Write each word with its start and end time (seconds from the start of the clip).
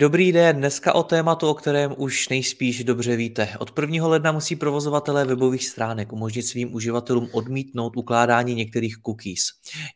Dobrý 0.00 0.32
den, 0.32 0.56
dneska 0.56 0.94
o 0.94 1.02
tématu, 1.02 1.48
o 1.48 1.54
kterém 1.54 1.94
už 1.96 2.28
nejspíš 2.28 2.84
dobře 2.84 3.16
víte. 3.16 3.48
Od 3.58 3.78
1. 3.80 4.06
ledna 4.06 4.32
musí 4.32 4.56
provozovatelé 4.56 5.24
webových 5.24 5.66
stránek 5.66 6.12
umožnit 6.12 6.42
svým 6.42 6.74
uživatelům 6.74 7.28
odmítnout 7.32 7.96
ukládání 7.96 8.54
některých 8.54 8.96
cookies. 9.06 9.42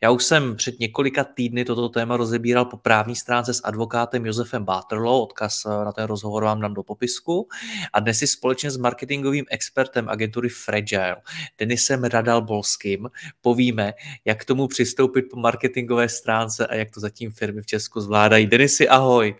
Já 0.01 0.11
už 0.11 0.23
jsem 0.23 0.55
před 0.55 0.79
několika 0.79 1.23
týdny 1.23 1.65
toto 1.65 1.89
téma 1.89 2.17
rozebíral 2.17 2.65
po 2.65 2.77
právní 2.77 3.15
stránce 3.15 3.53
s 3.53 3.61
advokátem 3.63 4.25
Josefem 4.25 4.65
Bátrlou, 4.65 5.23
odkaz 5.23 5.65
na 5.65 5.91
ten 5.91 6.05
rozhovor 6.05 6.43
vám 6.43 6.61
dám 6.61 6.73
do 6.73 6.83
popisku. 6.83 7.47
A 7.93 7.99
dnes 7.99 8.17
si 8.17 8.27
společně 8.27 8.71
s 8.71 8.77
marketingovým 8.77 9.45
expertem 9.49 10.09
agentury 10.09 10.49
Fragile, 10.49 11.15
Denisem 11.57 12.03
Radal-Bolským, 12.03 13.09
povíme, 13.41 13.93
jak 14.25 14.41
k 14.41 14.45
tomu 14.45 14.67
přistoupit 14.67 15.25
po 15.31 15.39
marketingové 15.39 16.09
stránce 16.09 16.67
a 16.67 16.75
jak 16.75 16.91
to 16.91 16.99
zatím 16.99 17.31
firmy 17.31 17.61
v 17.61 17.65
Česku 17.65 18.01
zvládají. 18.01 18.47
Denisy, 18.47 18.89
ahoj! 18.89 19.35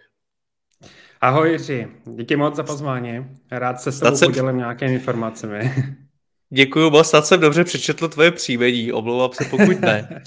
Ahoj 1.23 1.51
Jiří, 1.51 1.87
díky 2.05 2.35
moc 2.35 2.55
za 2.55 2.63
pozvání. 2.63 3.25
Rád 3.51 3.81
se 3.81 3.91
s 3.91 3.99
tebou 3.99 4.15
jsem... 4.15 4.27
podělím 4.31 4.57
nějakými 4.57 4.93
informacemi. 4.93 5.73
Děkuji 6.49 6.89
moc, 6.89 7.09
snad 7.09 7.25
jsem 7.25 7.39
dobře 7.39 7.63
přečetl 7.63 8.07
tvoje 8.07 8.31
příjmení, 8.31 8.91
omlouvám 8.91 9.29
se 9.33 9.45
pokud 9.45 9.81
ne. 9.81 10.23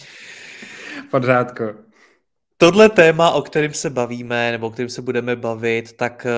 Pořádku. 1.11 1.64
Tohle 2.58 2.88
téma, 2.88 3.30
o 3.30 3.42
kterém 3.42 3.74
se 3.74 3.90
bavíme, 3.90 4.52
nebo 4.52 4.66
o 4.66 4.70
kterém 4.70 4.88
se 4.88 5.02
budeme 5.02 5.36
bavit, 5.36 5.92
tak 5.92 6.26
eh, 6.26 6.30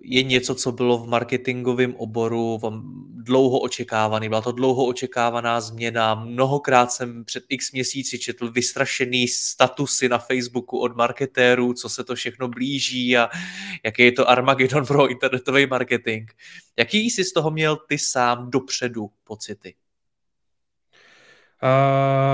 je 0.00 0.22
něco, 0.22 0.54
co 0.54 0.72
bylo 0.72 0.98
v 0.98 1.08
marketingovém 1.08 1.94
oboru 1.94 2.60
dlouho 3.16 3.60
očekávaný. 3.60 4.28
Byla 4.28 4.40
to 4.40 4.52
dlouho 4.52 4.86
očekávaná 4.86 5.60
změna. 5.60 6.14
Mnohokrát 6.14 6.92
jsem 6.92 7.24
před 7.24 7.44
x 7.48 7.72
měsíci 7.72 8.18
četl 8.18 8.50
vystrašený 8.50 9.28
statusy 9.28 10.08
na 10.08 10.18
Facebooku 10.18 10.78
od 10.78 10.96
marketérů, 10.96 11.72
co 11.72 11.88
se 11.88 12.04
to 12.04 12.14
všechno 12.14 12.48
blíží 12.48 13.16
a 13.16 13.28
jaký 13.84 14.02
je 14.02 14.12
to 14.12 14.30
Armageddon 14.30 14.86
pro 14.86 15.08
internetový 15.08 15.66
marketing. 15.66 16.30
Jaký 16.76 17.10
jsi 17.10 17.24
z 17.24 17.32
toho 17.32 17.50
měl 17.50 17.76
ty 17.76 17.98
sám 17.98 18.50
dopředu 18.50 19.10
pocity? 19.24 19.74
Uh... 21.62 22.31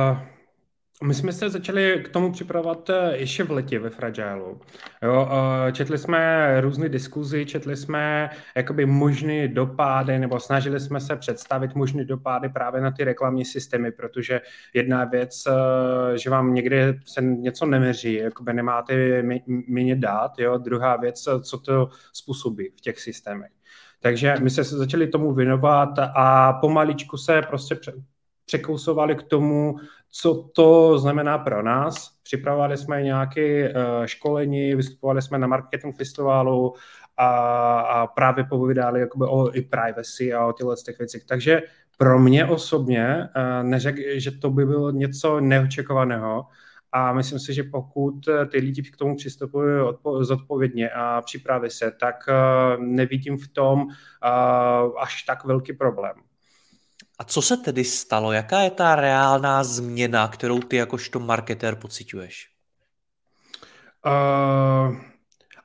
My 1.02 1.14
jsme 1.14 1.32
se 1.32 1.50
začali 1.50 2.02
k 2.04 2.08
tomu 2.08 2.32
připravovat 2.32 2.90
eh, 2.90 3.16
ještě 3.16 3.44
v 3.44 3.50
letě 3.50 3.78
ve 3.78 3.90
Fragileu. 3.90 4.60
Jo, 5.02 5.28
eh, 5.30 5.72
četli 5.72 5.98
jsme 5.98 6.60
různé 6.60 6.88
diskuzi, 6.88 7.46
četli 7.46 7.76
jsme 7.76 8.30
jakoby 8.56 8.86
možné 8.86 9.48
dopady, 9.48 10.18
nebo 10.18 10.40
snažili 10.40 10.80
jsme 10.80 11.00
se 11.00 11.16
představit 11.16 11.74
možné 11.74 12.04
dopady 12.04 12.48
právě 12.48 12.80
na 12.80 12.90
ty 12.90 13.04
reklamní 13.04 13.44
systémy, 13.44 13.92
protože 13.92 14.40
jedna 14.74 15.04
věc, 15.04 15.42
eh, 15.46 16.18
že 16.18 16.30
vám 16.30 16.54
někde 16.54 16.98
se 17.04 17.22
něco 17.22 17.66
neměří, 17.66 18.14
jakoby 18.14 18.52
nemáte 18.52 19.22
méně 19.68 19.96
dát, 19.96 20.38
jo, 20.38 20.58
druhá 20.58 20.96
věc, 20.96 21.28
co 21.42 21.58
to 21.58 21.88
způsobí 22.12 22.70
v 22.76 22.80
těch 22.80 23.00
systémech. 23.00 23.50
Takže 24.00 24.34
my 24.42 24.50
jsme 24.50 24.64
se 24.64 24.76
začali 24.76 25.06
tomu 25.06 25.34
věnovat 25.34 25.88
a 25.98 26.52
pomaličku 26.52 27.16
se 27.16 27.42
prostě 27.42 27.76
překousovali 28.48 29.14
k 29.14 29.22
tomu, 29.22 29.76
co 30.10 30.48
to 30.54 30.98
znamená 30.98 31.38
pro 31.38 31.62
nás. 31.62 32.10
Připravovali 32.22 32.76
jsme 32.76 33.02
nějaké 33.02 33.68
uh, 33.68 33.76
školení, 34.04 34.74
vystupovali 34.74 35.22
jsme 35.22 35.38
na 35.38 35.46
marketing 35.46 35.96
festivalu 35.96 36.74
a, 37.16 37.28
a 37.80 38.06
právě 38.06 38.44
povídali 38.44 39.00
jakoby 39.00 39.24
o 39.28 39.54
i 39.54 39.62
privacy 39.62 40.34
a 40.34 40.46
o 40.46 40.52
těchto 40.52 40.74
těch 40.84 40.98
věcech. 40.98 41.24
Takže 41.24 41.62
pro 41.98 42.18
mě 42.18 42.46
osobně 42.46 43.28
uh, 43.36 43.68
neřekl, 43.68 44.00
že 44.16 44.30
to 44.30 44.50
by 44.50 44.66
bylo 44.66 44.90
něco 44.90 45.40
neočekovaného, 45.40 46.46
a 46.92 47.12
myslím 47.12 47.38
si, 47.38 47.54
že 47.54 47.62
pokud 47.62 48.28
eh, 48.28 48.46
ty 48.46 48.58
lidi 48.58 48.82
k 48.82 48.96
tomu 48.96 49.16
přistupují 49.16 49.68
zodpovědně 50.20 50.90
a 50.90 51.20
připraví 51.20 51.70
se, 51.70 51.92
tak 52.00 52.16
nevidím 52.78 53.38
v 53.38 53.48
tom 53.48 53.86
až 55.00 55.22
tak 55.22 55.44
velký 55.44 55.72
problém. 55.72 56.27
A 57.18 57.24
co 57.24 57.42
se 57.42 57.56
tedy 57.56 57.84
stalo? 57.84 58.32
Jaká 58.32 58.60
je 58.60 58.70
ta 58.70 58.96
reálná 58.96 59.64
změna, 59.64 60.28
kterou 60.28 60.58
ty 60.58 60.76
jakožto 60.76 61.20
marketér 61.20 61.74
pociťuješ? 61.74 62.48
Uh, 64.06 64.96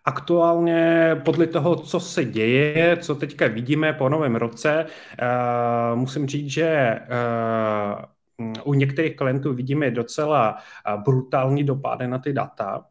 aktuálně 0.05 1.15
podle 1.25 1.47
toho, 1.47 1.75
co 1.75 1.99
se 1.99 2.25
děje, 2.25 2.97
co 2.97 3.15
teďka 3.15 3.47
vidíme 3.47 3.93
po 3.93 4.09
novém 4.09 4.35
roce, 4.35 4.85
uh, 4.85 5.99
musím 5.99 6.27
říct, 6.27 6.49
že 6.49 6.99
uh, 6.99 8.63
u 8.63 8.73
některých 8.73 9.15
klientů 9.15 9.53
vidíme 9.53 9.91
docela 9.91 10.57
brutální 11.05 11.63
dopady 11.63 12.07
na 12.07 12.19
ty 12.19 12.33
data 12.33 12.85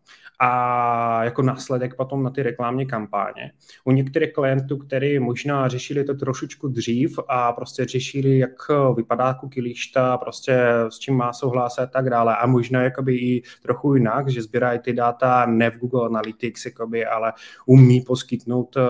a 0.45 1.25
jako 1.25 1.43
následek 1.43 1.95
potom 1.97 2.23
na 2.23 2.31
ty 2.31 2.43
reklamní 2.43 2.87
kampáně. 2.87 3.53
U 3.85 3.93
některých 3.93 4.33
klientů, 4.33 4.77
kteří 4.77 5.19
možná 5.19 5.69
řešili 5.69 6.05
to 6.05 6.15
trošičku 6.15 6.69
dřív 6.69 7.19
a 7.29 7.53
prostě 7.53 7.85
řešili, 7.85 8.39
jak 8.39 8.51
vypadá 8.97 9.35
cookie 9.35 9.63
lišta, 9.63 10.19
prostě 10.19 10.59
s 10.89 10.99
čím 10.99 11.15
má 11.15 11.33
souhlas 11.33 11.79
a 11.79 11.87
tak 11.87 12.11
dále 12.11 12.37
a 12.37 12.47
možná 12.47 12.83
jakoby 12.83 13.17
i 13.17 13.43
trochu 13.63 13.95
jinak, 13.95 14.29
že 14.29 14.43
sbírají 14.43 14.79
ty 14.79 14.93
data 14.93 15.47
ne 15.47 15.71
v 15.71 15.79
Google 15.79 16.07
Analytics, 16.07 16.65
jakoby, 16.65 17.07
ale 17.07 17.33
umí 17.67 18.01
poskytnout 18.01 18.77
eh, 18.77 18.81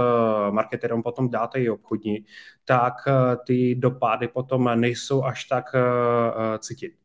marketerům 0.51 1.03
potom 1.03 1.31
data 1.31 1.59
i 1.59 1.71
obchodní, 1.71 2.25
tak 2.65 2.95
eh, 3.07 3.37
ty 3.47 3.75
dopady 3.75 4.29
potom 4.29 4.71
nejsou 4.75 5.25
až 5.25 5.45
tak 5.45 5.65
eh, 5.75 6.59
cítit 6.59 7.02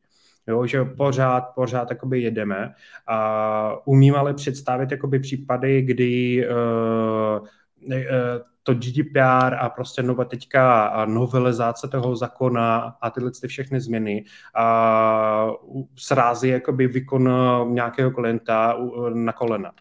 jo, 0.47 0.65
že 0.65 0.85
pořád, 0.85 1.41
pořád 1.41 1.89
jakoby 1.89 2.21
jedeme. 2.21 2.73
A 3.07 3.87
umím 3.87 4.15
ale 4.15 4.33
představit 4.33 4.91
jakoby 4.91 5.19
případy, 5.19 5.81
kdy 5.81 6.45
uh, 6.49 7.47
uh, 7.87 7.97
to 8.63 8.73
GDPR 8.73 9.55
a 9.59 9.69
prostě 9.69 10.03
nové 10.03 10.25
teďka 10.25 10.91
novelizace 11.05 11.87
toho 11.87 12.15
zákona 12.15 12.77
a 13.01 13.09
tyhle 13.09 13.31
ty 13.41 13.47
všechny 13.47 13.81
změny 13.81 14.25
a 14.55 15.47
srází 15.95 16.49
jakoby 16.49 16.87
výkon 16.87 17.29
nějakého 17.73 18.11
klienta 18.11 18.77
na 19.13 19.33
kolena. 19.33 19.71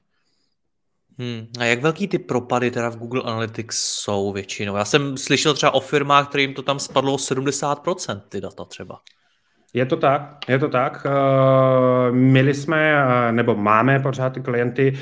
Hmm. 1.18 1.46
A 1.58 1.64
jak 1.64 1.82
velký 1.82 2.08
ty 2.08 2.18
propady 2.18 2.70
teda 2.70 2.88
v 2.88 2.96
Google 2.96 3.22
Analytics 3.22 3.78
jsou 3.78 4.32
většinou? 4.32 4.76
Já 4.76 4.84
jsem 4.84 5.16
slyšel 5.16 5.54
třeba 5.54 5.74
o 5.74 5.80
firmách, 5.80 6.28
kterým 6.28 6.54
to 6.54 6.62
tam 6.62 6.78
spadlo 6.78 7.12
o 7.12 7.16
70% 7.16 8.20
ty 8.28 8.40
data 8.40 8.64
třeba. 8.64 9.00
Je 9.74 9.86
to 9.86 9.96
tak, 9.96 10.38
je 10.48 10.58
to 10.58 10.68
tak. 10.68 11.06
Uh, 11.06 12.16
měli 12.16 12.54
jsme, 12.54 13.04
uh, 13.04 13.32
nebo 13.32 13.56
máme 13.56 14.00
pořád 14.00 14.30
ty 14.30 14.40
klienty, 14.40 14.92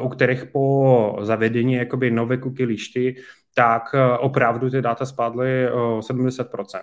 uh, 0.00 0.06
u 0.06 0.08
kterých 0.08 0.44
po 0.44 1.18
zavedení 1.22 1.74
jakoby 1.74 2.10
nové 2.10 2.38
cookie 2.38 2.66
lišty, 2.66 3.16
tak 3.54 3.94
opravdu 4.18 4.70
ty 4.70 4.82
data 4.82 5.06
spadly 5.06 5.70
o 5.70 6.00
70%. 6.00 6.80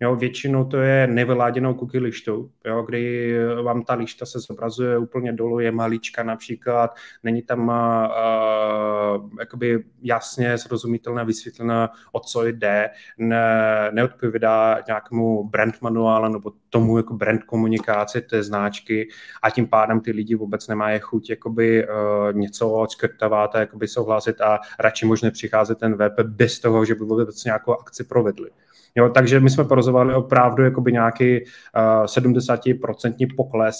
Jo, 0.00 0.16
většinou 0.16 0.64
to 0.64 0.76
je 0.76 1.06
nevyláděnou 1.06 1.74
cookie 1.74 2.00
lištou, 2.00 2.50
jo, 2.64 2.82
kdy 2.82 3.34
vám 3.62 3.82
ta 3.82 3.94
lišta 3.94 4.26
se 4.26 4.40
zobrazuje 4.40 4.98
úplně 4.98 5.32
dolů, 5.32 5.60
je 5.60 5.72
malička 5.72 6.22
například, 6.22 6.96
není 7.22 7.42
tam 7.42 7.68
uh, 7.68 9.30
jakoby 9.38 9.84
jasně 10.02 10.58
srozumitelné 10.58 11.24
vysvětlené, 11.24 11.88
o 12.12 12.20
co 12.20 12.46
jde, 12.46 12.90
ne, 13.18 13.90
neodpovídá 13.92 14.82
nějakému 14.86 15.44
brand 15.48 15.82
manuálu 15.82 16.32
nebo 16.32 16.52
tomu 16.70 16.96
jako 16.96 17.14
brand 17.14 17.42
komunikaci 17.42 18.20
té 18.20 18.42
značky 18.42 19.08
a 19.42 19.50
tím 19.50 19.66
pádem 19.68 20.00
ty 20.00 20.12
lidi 20.12 20.34
vůbec 20.34 20.68
nemají 20.68 21.00
chuť 21.00 21.30
jakoby, 21.30 21.86
uh, 21.88 21.92
něco 22.32 22.70
odškrtávat 22.70 23.54
a 23.54 23.60
jakoby 23.60 23.88
souhlasit 23.88 24.40
a 24.40 24.58
radši 24.78 25.06
možná 25.06 25.30
přicházet 25.30 25.78
ten 25.78 25.94
web 25.94 26.20
bez 26.20 26.60
toho, 26.60 26.84
že 26.84 26.94
by 26.94 27.04
vůbec 27.04 27.44
nějakou 27.44 27.72
akci 27.72 28.04
provedli. 28.04 28.50
Jo, 28.96 29.08
takže 29.08 29.40
my 29.40 29.50
jsme 29.50 29.64
porozovali 29.64 30.14
opravdu 30.14 30.64
jakoby 30.64 30.92
nějaký 30.92 31.40
uh, 31.40 32.04
70% 32.04 33.26
pokles 33.36 33.76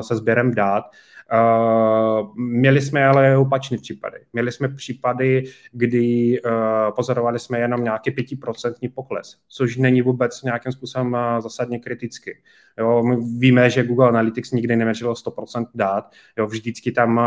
se 0.00 0.16
sběrem 0.16 0.54
dát 0.54 0.84
měli 2.34 2.80
jsme 2.80 3.06
ale 3.06 3.36
opačné 3.36 3.78
případy. 3.78 4.18
Měli 4.32 4.52
jsme 4.52 4.68
případy, 4.68 5.44
kdy 5.72 6.40
uh, 6.40 6.50
pozorovali 6.96 7.38
jsme 7.38 7.58
jenom 7.58 7.84
nějaký 7.84 8.10
pětiprocentní 8.10 8.88
pokles, 8.88 9.36
což 9.48 9.76
není 9.76 10.02
vůbec 10.02 10.42
nějakým 10.42 10.72
způsobem 10.72 11.12
uh, 11.12 11.40
zasadně 11.40 11.78
kriticky. 11.78 12.42
Jo, 12.78 13.02
my 13.02 13.16
víme, 13.38 13.70
že 13.70 13.84
Google 13.84 14.08
Analytics 14.08 14.52
nikdy 14.52 14.76
neměřilo 14.76 15.12
100% 15.12 15.66
dát, 15.74 16.12
jo, 16.38 16.46
vždycky 16.46 16.92
tam 16.92 17.18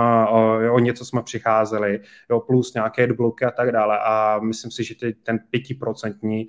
o, 0.72 0.80
něco 0.80 1.06
jsme 1.06 1.24
přicházeli, 1.24 2.00
jo, 2.30 2.40
plus 2.40 2.74
nějaké 2.74 3.14
bloky 3.14 3.46
a 3.46 3.52
tak 3.52 3.72
dále 3.72 4.00
a 4.04 4.40
myslím 4.40 4.72
si, 4.72 4.84
že 4.84 4.96
ten 5.24 5.40
pětiprocentní 5.50 6.48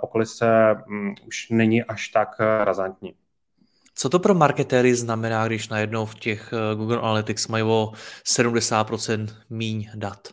pokles 0.00 0.42
um, 0.88 1.14
už 1.26 1.50
není 1.50 1.82
až 1.82 2.08
tak 2.08 2.28
razantní. 2.64 3.14
Co 4.00 4.08
to 4.08 4.18
pro 4.18 4.34
marketéry 4.34 4.94
znamená, 4.94 5.46
když 5.46 5.68
najednou 5.68 6.06
v 6.06 6.14
těch 6.14 6.52
eh, 6.52 6.76
Google 6.76 6.98
Analytics 6.98 7.48
mají 7.48 7.64
o 7.64 7.92
70% 8.26 9.28
míň 9.50 9.88
dat? 9.94 10.28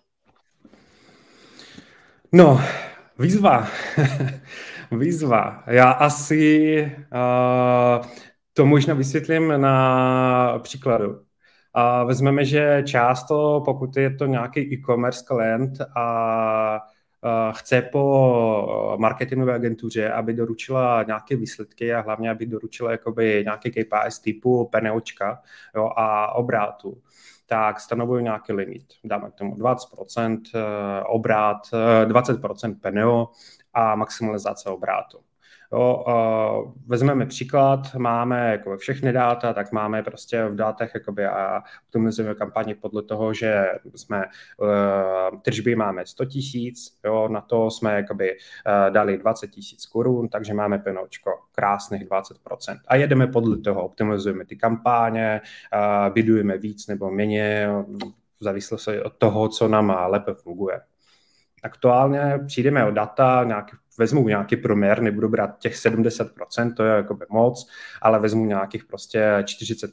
No, 2.31 2.61
výzva. 3.19 3.67
výzva. 4.91 5.63
Já 5.67 5.91
asi 5.91 6.81
uh, 8.01 8.05
to 8.53 8.65
možná 8.65 8.93
vysvětlím 8.93 9.61
na 9.61 10.59
příkladu. 10.59 11.19
A 11.73 12.03
vezmeme, 12.03 12.45
že 12.45 12.83
často, 12.85 13.61
pokud 13.65 13.97
je 13.97 14.15
to 14.15 14.25
nějaký 14.25 14.73
e-commerce 14.73 15.25
klient 15.27 15.71
a 15.95 16.79
chce 17.51 17.81
po 17.81 18.95
marketingové 18.99 19.53
agentuře, 19.53 20.11
aby 20.11 20.33
doručila 20.33 21.03
nějaké 21.03 21.35
výsledky 21.35 21.93
a 21.93 22.01
hlavně, 22.01 22.29
aby 22.29 22.45
doručila 22.45 22.91
jakoby 22.91 23.41
nějaké 23.43 23.69
KPIs 23.69 24.19
typu 24.19 24.69
peneočka 24.71 25.41
jo, 25.75 25.89
a 25.95 26.35
obrátu 26.35 27.01
tak 27.45 27.79
stanovují 27.79 28.23
nějaký 28.23 28.53
limit. 28.53 28.85
Dáme 29.03 29.31
k 29.31 29.33
tomu 29.33 29.55
20% 29.55 30.41
eh, 30.55 31.03
obrát, 31.03 31.67
20% 32.05 32.71
eh, 32.71 32.75
peneo 32.81 33.29
a 33.73 33.95
maximalizace 33.95 34.69
obrátu. 34.69 35.19
Jo, 35.73 36.03
uh, 36.07 36.73
vezmeme 36.87 37.25
příklad, 37.25 37.95
máme 37.95 38.51
jako 38.51 38.77
všechny 38.77 39.13
data, 39.13 39.53
tak 39.53 39.71
máme 39.71 40.03
prostě 40.03 40.45
v 40.45 40.55
dátech 40.55 40.91
jakoby 40.93 41.25
a 41.25 41.63
optimalizujeme 41.87 42.35
kampaně 42.35 42.75
podle 42.75 43.03
toho, 43.03 43.33
že 43.33 43.65
jsme 43.95 44.25
uh, 44.57 45.39
tržby 45.41 45.75
máme 45.75 46.05
100 46.05 46.25
tisíc, 46.25 46.99
na 47.27 47.41
to 47.41 47.71
jsme 47.71 47.95
jakoby 47.95 48.31
uh, 48.31 48.93
dali 48.93 49.17
20 49.17 49.47
tisíc 49.47 49.85
korun, 49.85 50.29
takže 50.29 50.53
máme 50.53 50.79
penočko 50.79 51.31
krásných 51.51 52.09
20%. 52.09 52.79
A 52.87 52.95
jedeme 52.95 53.27
podle 53.27 53.57
toho, 53.57 53.83
optimalizujeme 53.83 54.45
ty 54.45 54.55
kampáně, 54.55 55.41
uh, 55.73 56.13
bydujeme 56.13 56.57
víc 56.57 56.87
nebo 56.87 57.11
méně, 57.11 57.69
závislosti 58.45 59.01
od 59.01 59.13
toho, 59.17 59.49
co 59.49 59.67
nám 59.67 59.97
lépe 60.07 60.33
funguje. 60.33 60.81
Aktuálně 61.65 62.39
přijdeme 62.47 62.85
o 62.85 62.91
data, 62.91 63.43
nějaký 63.43 63.71
vezmu 63.97 64.27
nějaký 64.27 64.55
průměr, 64.55 65.01
nebudu 65.01 65.29
brát 65.29 65.59
těch 65.59 65.75
70%, 65.75 66.73
to 66.73 66.83
je 66.83 66.91
jako 66.91 67.17
moc, 67.29 67.69
ale 68.01 68.19
vezmu 68.19 68.45
nějakých 68.45 68.85
prostě 68.85 69.37
40%. 69.41 69.89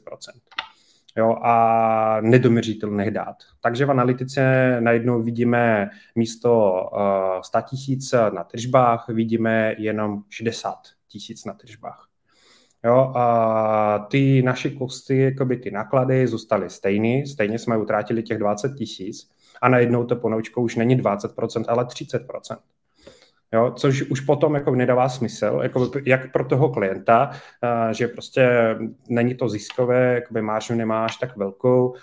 Jo, 1.17 1.37
a 1.43 2.17
nedoměřitelných 2.21 3.11
dát. 3.11 3.35
Takže 3.61 3.85
v 3.85 3.91
analytice 3.91 4.77
najednou 4.79 5.21
vidíme 5.21 5.89
místo 6.15 6.73
uh, 6.93 7.41
100 7.41 7.61
tisíc 7.61 8.11
na 8.11 8.43
tržbách, 8.43 9.05
vidíme 9.09 9.75
jenom 9.77 10.23
60 10.29 10.75
tisíc 11.07 11.45
na 11.45 11.53
tržbách. 11.53 12.07
Jo, 12.85 13.11
a 13.15 14.07
ty 14.11 14.41
naše 14.41 14.69
kosty, 14.69 15.17
jakoby 15.17 15.57
ty 15.57 15.71
náklady 15.71 16.27
zůstaly 16.27 16.69
stejný, 16.69 17.27
stejně 17.27 17.59
jsme 17.59 17.77
utratili 17.77 18.23
těch 18.23 18.37
20 18.37 18.73
tisíc 18.75 19.29
a 19.63 19.69
najednou 19.69 20.03
to 20.03 20.15
ponoučko 20.15 20.61
už 20.61 20.75
není 20.75 21.01
20%, 21.01 21.65
ale 21.67 21.83
30%. 21.83 22.57
Jo, 23.53 23.73
což 23.75 24.01
už 24.01 24.19
potom 24.19 24.55
jako 24.55 24.75
nedává 24.75 25.09
smysl, 25.09 25.59
jako 25.63 25.91
jak 26.05 26.31
pro 26.31 26.45
toho 26.45 26.69
klienta, 26.69 27.31
že 27.91 28.07
prostě 28.07 28.49
není 29.09 29.35
to 29.35 29.49
ziskové, 29.49 30.13
jakoby 30.13 30.41
maržu 30.41 30.75
nemáš 30.75 31.17
tak 31.17 31.37
velkou. 31.37 31.95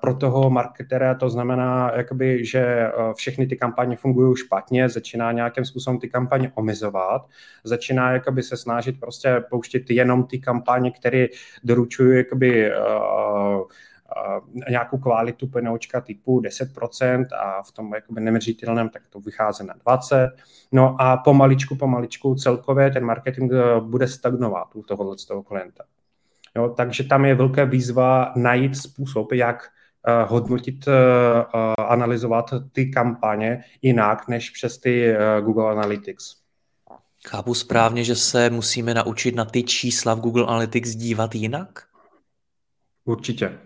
Pro 0.00 0.14
toho 0.14 0.50
marketera 0.50 1.14
to 1.14 1.30
znamená, 1.30 1.92
jakoby, 1.96 2.44
že 2.44 2.90
všechny 3.14 3.46
ty 3.46 3.56
kampaně 3.56 3.96
fungují 3.96 4.36
špatně, 4.36 4.88
začíná 4.88 5.32
nějakým 5.32 5.64
způsobem 5.64 6.00
ty 6.00 6.08
kampaně 6.08 6.52
omezovat, 6.54 7.22
začíná 7.64 8.12
jakoby 8.12 8.42
se 8.42 8.56
snažit 8.56 9.00
prostě 9.00 9.44
pouštět 9.50 9.90
jenom 9.90 10.24
ty 10.24 10.38
kampaně, 10.38 10.90
které 10.90 11.26
doručují 11.64 12.16
jakoby, 12.16 12.70
uh, 12.70 13.62
nějakou 14.68 14.98
kvalitu 14.98 15.46
PNOčka 15.46 16.00
typu 16.00 16.40
10% 16.40 17.26
a 17.40 17.62
v 17.62 17.72
tom 17.72 17.94
jakoby 17.94 18.20
neměřitelném 18.20 18.88
tak 18.88 19.02
to 19.10 19.20
vychází 19.20 19.66
na 19.66 19.74
20%. 19.74 20.30
No 20.72 20.96
a 21.00 21.16
pomaličku, 21.16 21.76
pomaličku 21.76 22.34
celkově 22.34 22.90
ten 22.90 23.04
marketing 23.04 23.52
eh, 23.52 23.80
bude 23.80 24.08
stagnovat 24.08 24.68
u 24.74 24.82
tohohle 24.82 25.18
z 25.18 25.24
toho 25.24 25.42
klienta. 25.42 25.84
Jo, 26.56 26.68
takže 26.76 27.04
tam 27.04 27.24
je 27.24 27.34
velká 27.34 27.64
výzva 27.64 28.32
najít 28.36 28.76
způsob, 28.76 29.32
jak 29.32 29.68
uh, 30.08 30.30
hodnotit, 30.30 30.86
uh, 30.86 30.94
analyzovat 31.78 32.50
ty 32.72 32.90
kampaně 32.90 33.64
jinak 33.82 34.28
než 34.28 34.50
přes 34.50 34.78
ty 34.78 35.14
Google 35.40 35.70
Analytics. 35.70 36.36
Chápu 37.28 37.54
správně, 37.54 38.04
že 38.04 38.16
se 38.16 38.50
musíme 38.50 38.94
naučit 38.94 39.34
na 39.34 39.44
ty 39.44 39.62
čísla 39.62 40.14
v 40.14 40.20
Google 40.20 40.46
Analytics 40.46 40.90
dívat 40.90 41.34
jinak? 41.34 41.86
Určitě. 43.04 43.58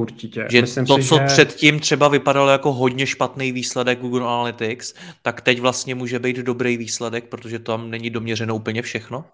Určitě. 0.00 0.46
Že 0.50 0.60
Myslím 0.60 0.86
to, 0.86 0.96
si, 0.96 1.04
co 1.04 1.18
že... 1.18 1.24
předtím 1.24 1.80
třeba 1.80 2.08
vypadalo 2.08 2.50
jako 2.50 2.72
hodně 2.72 3.06
špatný 3.06 3.52
výsledek 3.52 4.00
Google 4.00 4.26
Analytics, 4.26 4.94
tak 5.22 5.40
teď 5.40 5.60
vlastně 5.60 5.94
může 5.94 6.18
být 6.18 6.36
dobrý 6.36 6.76
výsledek, 6.76 7.24
protože 7.24 7.58
tam 7.58 7.90
není 7.90 8.10
doměřeno 8.10 8.54
úplně 8.54 8.82
všechno? 8.82 9.24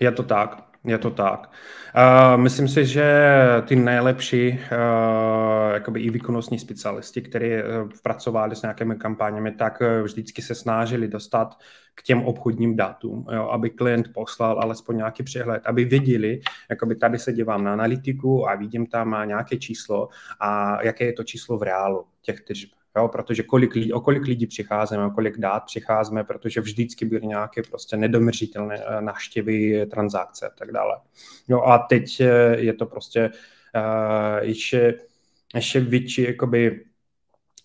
Je 0.00 0.12
to 0.12 0.22
tak, 0.22 0.69
je 0.84 0.98
to 0.98 1.10
tak. 1.10 1.50
Uh, 1.96 2.42
myslím 2.42 2.68
si, 2.68 2.86
že 2.86 3.28
ty 3.66 3.76
nejlepší 3.76 4.50
uh, 4.52 4.58
jakoby 5.74 6.00
i 6.00 6.10
výkonnostní 6.10 6.58
specialisti, 6.58 7.22
kteří 7.22 7.46
uh, 7.46 7.90
pracovali 8.02 8.56
s 8.56 8.62
nějakými 8.62 8.96
kampaněmi, 8.96 9.52
tak 9.52 9.80
uh, 9.80 10.02
vždycky 10.02 10.42
se 10.42 10.54
snažili 10.54 11.08
dostat 11.08 11.58
k 11.94 12.02
těm 12.02 12.22
obchodním 12.22 12.76
datům, 12.76 13.26
jo, 13.32 13.48
aby 13.48 13.70
klient 13.70 14.12
poslal 14.14 14.58
alespoň 14.62 14.96
nějaký 14.96 15.22
přehled, 15.22 15.62
aby 15.66 15.84
věděli, 15.84 16.40
jakoby 16.70 16.96
tady 16.96 17.18
se 17.18 17.32
dívám 17.32 17.64
na 17.64 17.72
analytiku 17.72 18.48
a 18.48 18.54
vidím 18.54 18.86
tam 18.86 19.16
nějaké 19.24 19.56
číslo 19.56 20.08
a 20.40 20.82
jaké 20.82 21.04
je 21.04 21.12
to 21.12 21.24
číslo 21.24 21.58
v 21.58 21.62
reálu 21.62 22.04
těch 22.22 22.40
tržb. 22.40 22.79
Jo, 22.96 23.08
protože 23.08 23.42
kolik 23.42 23.74
lidí, 23.74 23.92
o 23.92 24.00
kolik 24.00 24.26
lidí 24.26 24.46
přicházíme, 24.46 25.06
o 25.06 25.10
kolik 25.10 25.38
dát 25.38 25.64
přicházíme, 25.64 26.24
protože 26.24 26.60
vždycky 26.60 27.04
byly 27.04 27.26
nějaké 27.26 27.62
prostě 27.62 27.96
nedomřitelné 27.96 28.78
eh, 28.78 29.00
návštěvy, 29.00 29.86
transakce 29.86 30.46
a 30.46 30.50
tak 30.58 30.72
dále. 30.72 30.96
No 31.48 31.68
a 31.68 31.78
teď 31.78 32.20
eh, 32.20 32.56
je 32.58 32.74
to 32.74 32.86
prostě 32.86 33.30
uh, 33.74 34.38
ještě, 34.40 34.98
ještě 35.54 35.80
větší 35.80 36.22
jakoby, 36.22 36.84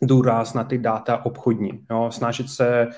důraz 0.02 0.54
na 0.54 0.64
ty 0.64 0.78
data 0.78 1.26
obchodní. 1.26 1.86
Jo? 1.92 2.12
Snažit 2.12 2.50
se 2.50 2.88
uh, 2.88 2.92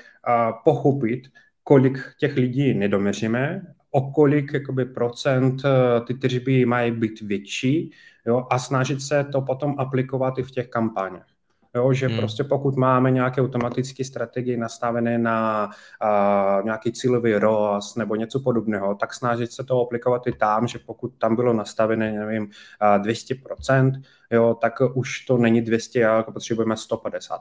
pochopit, 0.64 1.28
kolik 1.64 2.00
těch 2.20 2.36
lidí 2.36 2.74
nedoměříme, 2.74 3.62
o 3.92 4.12
kolik 4.12 4.54
jakoby, 4.54 4.86
procent 4.86 5.62
ty 6.08 6.14
tržby 6.14 6.66
mají 6.66 6.92
být 6.92 7.22
větší 7.22 7.92
jo? 8.26 8.48
a 8.50 8.60
snažit 8.60 9.02
se 9.02 9.24
to 9.24 9.42
potom 9.42 9.76
aplikovat 9.78 10.38
i 10.38 10.44
v 10.44 10.52
těch 10.52 10.68
kampaních. 10.68 11.37
Jo, 11.76 11.94
že 11.94 12.08
hmm. 12.08 12.18
prostě 12.18 12.44
pokud 12.44 12.76
máme 12.76 13.12
nějaké 13.12 13.42
automatické 13.42 14.04
strategie 14.04 14.58
nastavené 14.58 15.18
na 15.18 15.70
uh, 16.04 16.66
nějaký 16.66 16.92
cílový 16.92 17.36
ROAS 17.36 17.96
nebo 17.96 18.16
něco 18.16 18.40
podobného, 18.40 18.96
tak 18.96 19.14
snažit 19.14 19.52
se 19.52 19.64
to 19.64 19.82
aplikovat 19.82 20.28
i 20.28 20.32
tam, 20.32 20.68
že 20.68 20.80
pokud 20.80 21.14
tam 21.18 21.36
bylo 21.36 21.54
nastavené, 21.54 22.12
nevím, 22.12 22.44
uh, 22.44 23.04
200%, 23.04 24.02
jo, 24.32 24.58
tak 24.62 24.74
už 24.94 25.26
to 25.26 25.38
není 25.38 25.62
200, 25.62 26.06
ale 26.06 26.24
potřebujeme 26.24 26.76
150%. 26.76 27.40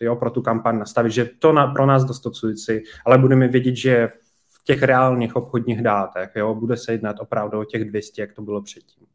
Jo, 0.00 0.16
pro 0.16 0.30
tu 0.30 0.42
kampaň 0.42 0.78
nastavit, 0.78 1.12
že 1.12 1.24
to 1.38 1.52
na, 1.52 1.66
pro 1.66 1.86
nás 1.86 2.04
dostačující, 2.04 2.80
ale 3.04 3.18
budeme 3.18 3.48
vědět, 3.48 3.76
že 3.76 4.08
v 4.48 4.64
těch 4.64 4.82
reálných 4.82 5.36
obchodních 5.36 5.82
dátech 5.82 6.30
jo, 6.36 6.54
bude 6.54 6.76
se 6.76 6.92
jednat 6.92 7.16
opravdu 7.20 7.60
o 7.60 7.64
těch 7.64 7.84
200, 7.84 8.22
jak 8.22 8.32
to 8.32 8.42
bylo 8.42 8.62
předtím. 8.62 9.06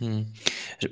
Hmm. 0.00 0.26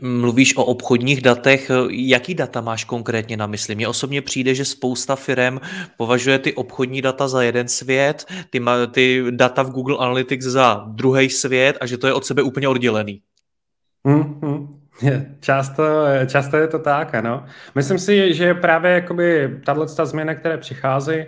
Mluvíš 0.01 0.57
o 0.57 0.65
obchodních 0.65 1.21
datech. 1.21 1.71
Jaký 1.91 2.35
data 2.35 2.61
máš 2.61 2.85
konkrétně 2.85 3.37
na 3.37 3.47
mysli? 3.47 3.75
Mně 3.75 3.89
osobně 3.89 4.23
přijde, 4.23 4.55
že 4.55 4.65
spousta 4.65 5.17
firm 5.17 5.59
považuje 5.97 6.39
ty 6.39 6.55
obchodní 6.55 7.03
data 7.03 7.29
za 7.29 7.43
jeden 7.43 7.69
svět, 7.69 8.25
ty, 8.51 8.61
ty 8.91 9.25
data 9.31 9.63
v 9.63 9.71
Google 9.71 9.97
Analytics 9.99 10.45
za 10.45 10.85
druhý 10.89 11.31
svět 11.31 11.79
a 11.81 11.87
že 11.87 11.99
to 11.99 12.07
je 12.07 12.13
od 12.13 12.25
sebe 12.25 12.43
úplně 12.43 12.69
oddělený. 12.69 13.23
Hmm, 14.07 14.41
hmm. 14.43 14.83
Často, 15.41 15.83
často 16.27 16.57
je 16.57 16.69
to 16.69 16.79
tak, 16.79 17.15
ano. 17.15 17.47
Myslím 17.75 17.99
si, 17.99 18.35
že 18.35 18.55
právě 18.55 18.91
jakoby 18.91 19.61
tato 19.67 20.07
změna, 20.07 20.35
která 20.35 20.59
přichází, 20.59 21.25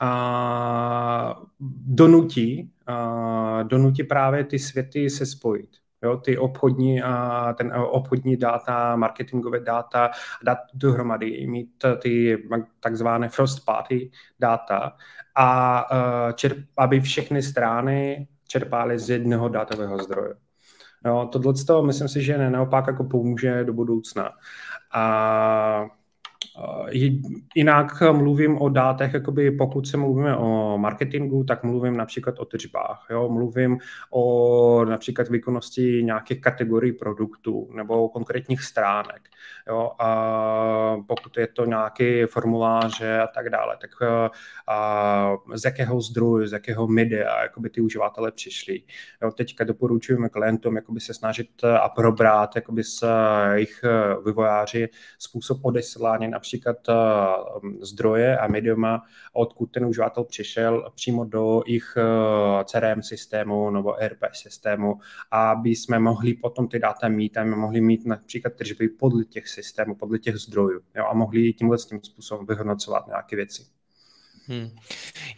a 0.00 1.40
donutí, 1.86 2.70
a 2.86 3.62
donutí 3.62 4.04
právě 4.04 4.44
ty 4.44 4.58
světy 4.58 5.10
se 5.10 5.26
spojit. 5.26 5.70
Jo, 6.02 6.16
ty 6.16 6.38
obchodní, 6.38 7.02
a 7.02 7.52
ten 7.58 7.72
obchodní 7.76 8.36
data, 8.36 8.96
marketingové 8.96 9.60
data, 9.60 10.10
dát 10.42 10.58
dohromady, 10.74 11.46
mít 11.46 11.84
ty 12.02 12.42
takzvané 12.80 13.28
first 13.28 13.64
party 13.64 14.10
data 14.40 14.92
a 15.36 15.86
čerp, 16.34 16.58
aby 16.78 17.00
všechny 17.00 17.42
strany 17.42 18.28
čerpaly 18.48 18.98
z 18.98 19.10
jednoho 19.10 19.48
datového 19.48 19.98
zdroje. 19.98 20.34
Jo, 21.06 21.28
tohle 21.32 21.86
myslím 21.86 22.08
si, 22.08 22.22
že 22.22 22.50
naopak 22.50 22.86
jako 22.86 23.04
pomůže 23.04 23.64
do 23.64 23.72
budoucna. 23.72 24.32
A 24.92 25.86
Jinak 27.54 28.02
mluvím 28.12 28.58
o 28.58 28.68
dátech, 28.68 29.14
jakoby 29.14 29.50
pokud 29.50 29.88
se 29.88 29.96
mluvíme 29.96 30.36
o 30.36 30.78
marketingu, 30.78 31.44
tak 31.44 31.64
mluvím 31.64 31.96
například 31.96 32.38
o 32.38 32.44
tržbách. 32.44 33.06
Jo? 33.10 33.28
Mluvím 33.28 33.78
o 34.10 34.84
například 34.84 35.28
výkonnosti 35.28 36.02
nějakých 36.04 36.40
kategorií 36.40 36.92
produktů 36.92 37.70
nebo 37.74 38.08
konkrétních 38.08 38.62
stránek. 38.62 39.28
Jo? 39.68 39.92
A 39.98 40.96
pokud 41.06 41.36
je 41.36 41.46
to 41.46 41.64
nějaké 41.64 42.26
formuláře 42.26 43.20
a 43.20 43.26
tak 43.26 43.50
dále, 43.50 43.76
tak 43.80 43.90
a 44.68 45.32
z 45.54 45.64
jakého 45.64 46.00
zdroje, 46.00 46.48
z 46.48 46.52
jakého 46.52 46.86
media 46.86 47.42
jakoby 47.42 47.70
ty 47.70 47.80
uživatelé 47.80 48.32
přišli. 48.32 48.82
Jo? 49.22 49.30
Teďka 49.30 49.64
doporučujeme 49.64 50.28
klientům 50.28 50.76
jakoby 50.76 51.00
se 51.00 51.14
snažit 51.14 51.64
a 51.80 51.88
probrat 51.88 52.56
jakoby 52.56 52.84
s 52.84 53.06
jejich 53.52 53.84
vývojáři 54.26 54.88
způsob 55.18 55.58
odeslání 55.62 56.28
například 56.36 56.76
eh, 56.88 56.94
zdroje 57.80 58.38
a 58.38 58.48
mediuma, 58.48 59.02
odkud 59.32 59.66
ten 59.66 59.84
uživatel 59.84 60.24
přišel 60.24 60.90
přímo 60.94 61.24
do 61.24 61.62
jejich 61.66 61.96
eh, 61.96 62.64
CRM 62.64 63.02
systému 63.02 63.70
nebo 63.70 63.96
ERP 64.02 64.20
systému, 64.32 65.00
aby 65.30 65.70
jsme 65.70 65.98
mohli 65.98 66.34
potom 66.34 66.68
ty 66.68 66.78
data 66.78 67.08
mít 67.08 67.36
a 67.36 67.44
mohli 67.44 67.80
mít 67.80 68.06
například 68.06 68.54
tržby 68.54 68.88
podle 68.88 69.24
těch 69.24 69.48
systémů, 69.48 69.94
podle 69.94 70.18
těch 70.18 70.36
zdrojů 70.36 70.80
jo, 70.94 71.04
a 71.10 71.14
mohli 71.14 71.52
tímhle 71.52 71.78
tím 71.78 72.00
způsobem 72.02 72.46
vyhodnocovat 72.46 73.06
nějaké 73.06 73.36
věci. 73.36 73.66
Hmm. 74.48 74.70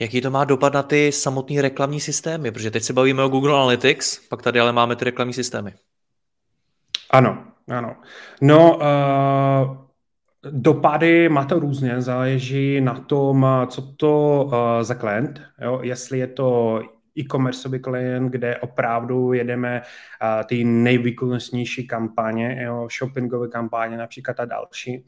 Jaký 0.00 0.20
to 0.20 0.30
má 0.30 0.44
dopad 0.44 0.72
na 0.72 0.82
ty 0.82 1.12
samotné 1.12 1.62
reklamní 1.62 2.00
systémy? 2.00 2.50
Protože 2.50 2.70
teď 2.70 2.82
se 2.82 2.92
bavíme 2.92 3.24
o 3.24 3.28
Google 3.28 3.54
Analytics, 3.54 4.28
pak 4.28 4.42
tady 4.42 4.60
ale 4.60 4.72
máme 4.72 4.96
ty 4.96 5.04
reklamní 5.04 5.34
systémy. 5.34 5.74
Ano, 7.10 7.44
ano. 7.68 7.96
No, 8.42 8.76
uh, 8.76 9.87
Dopady 10.42 11.28
má 11.28 11.44
to 11.44 11.58
různě, 11.58 12.02
záleží 12.02 12.80
na 12.80 12.94
tom, 12.94 13.46
co 13.66 13.82
to 13.82 14.44
uh, 14.44 14.52
za 14.82 14.94
klient, 14.94 15.42
jo? 15.62 15.80
jestli 15.82 16.18
je 16.18 16.26
to 16.26 16.80
e-commerceový 17.18 17.80
klient, 17.80 18.28
kde 18.28 18.56
opravdu 18.56 19.32
jedeme 19.32 19.82
uh, 19.82 20.46
ty 20.46 20.64
nejvýkonnostnější 20.64 21.86
kampaně, 21.86 22.62
jo? 22.62 22.88
shoppingové 22.98 23.48
kampaně 23.48 23.96
například 23.96 24.40
a 24.40 24.44
další. 24.44 25.04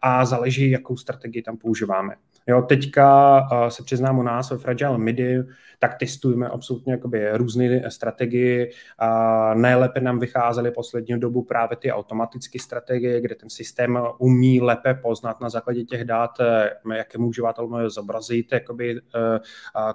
A 0.00 0.24
záleží, 0.24 0.70
jakou 0.70 0.96
strategii 0.96 1.42
tam 1.42 1.56
používáme. 1.56 2.14
Jo, 2.46 2.62
teďka 2.62 3.40
uh, 3.52 3.68
se 3.68 3.82
přiznám 3.82 4.18
u 4.18 4.22
nás 4.22 4.50
ve 4.50 4.58
Fragile 4.58 4.98
Midi, 4.98 5.42
tak 5.78 5.98
testujeme 5.98 6.48
absolutně 6.48 6.92
jakoby 6.92 7.36
různé 7.36 7.90
strategie. 7.90 8.66
Uh, 8.66 9.60
nejlépe 9.60 10.00
nám 10.00 10.18
vycházely 10.18 10.70
poslední 10.70 11.20
dobu 11.20 11.42
právě 11.42 11.76
ty 11.76 11.92
automatické 11.92 12.58
strategie, 12.58 13.20
kde 13.20 13.34
ten 13.34 13.50
systém 13.50 13.98
umí 14.18 14.60
lépe 14.60 14.94
poznat 14.94 15.40
na 15.40 15.48
základě 15.48 15.84
těch 15.84 16.04
dat, 16.04 16.30
eh, 16.40 16.70
jakému 16.96 17.28
uživatel 17.28 17.66
může 17.66 17.90
zobrazit 17.90 18.52
jakoby, 18.52 19.00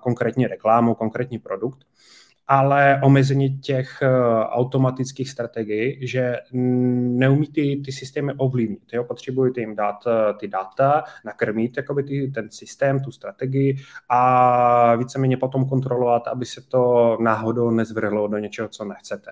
konkrétní 0.01 0.48
reklámu, 0.48 0.96
konkrétní 0.96 1.39
produkt 1.39 1.86
ale 2.51 3.00
omezení 3.03 3.60
těch 3.60 4.00
uh, 4.01 4.10
automatických 4.41 5.29
strategií, 5.29 6.08
že 6.08 6.36
neumí 6.51 7.48
ty, 7.48 7.82
ty 7.86 7.91
systémy 7.91 8.34
ovlivnit. 8.38 8.94
Jo? 8.94 9.03
Potřebujete 9.03 9.60
jim 9.60 9.75
dát 9.75 10.06
uh, 10.06 10.38
ty 10.39 10.48
data, 10.48 11.03
nakrmit 11.25 11.77
jakoby 11.77 12.03
ty, 12.03 12.32
ten 12.36 12.50
systém, 12.51 13.00
tu 13.00 13.12
strategii 13.12 13.77
a 14.10 14.96
víceméně 14.96 15.38
potom 15.38 15.70
kontrolovat, 15.70 16.27
aby 16.27 16.46
se 16.46 16.62
to 16.62 17.18
náhodou 17.22 17.72
nezvrhlo 17.72 18.27
do 18.27 18.38
něčeho, 18.38 18.68
co 18.68 18.86
nechcete. 18.86 19.32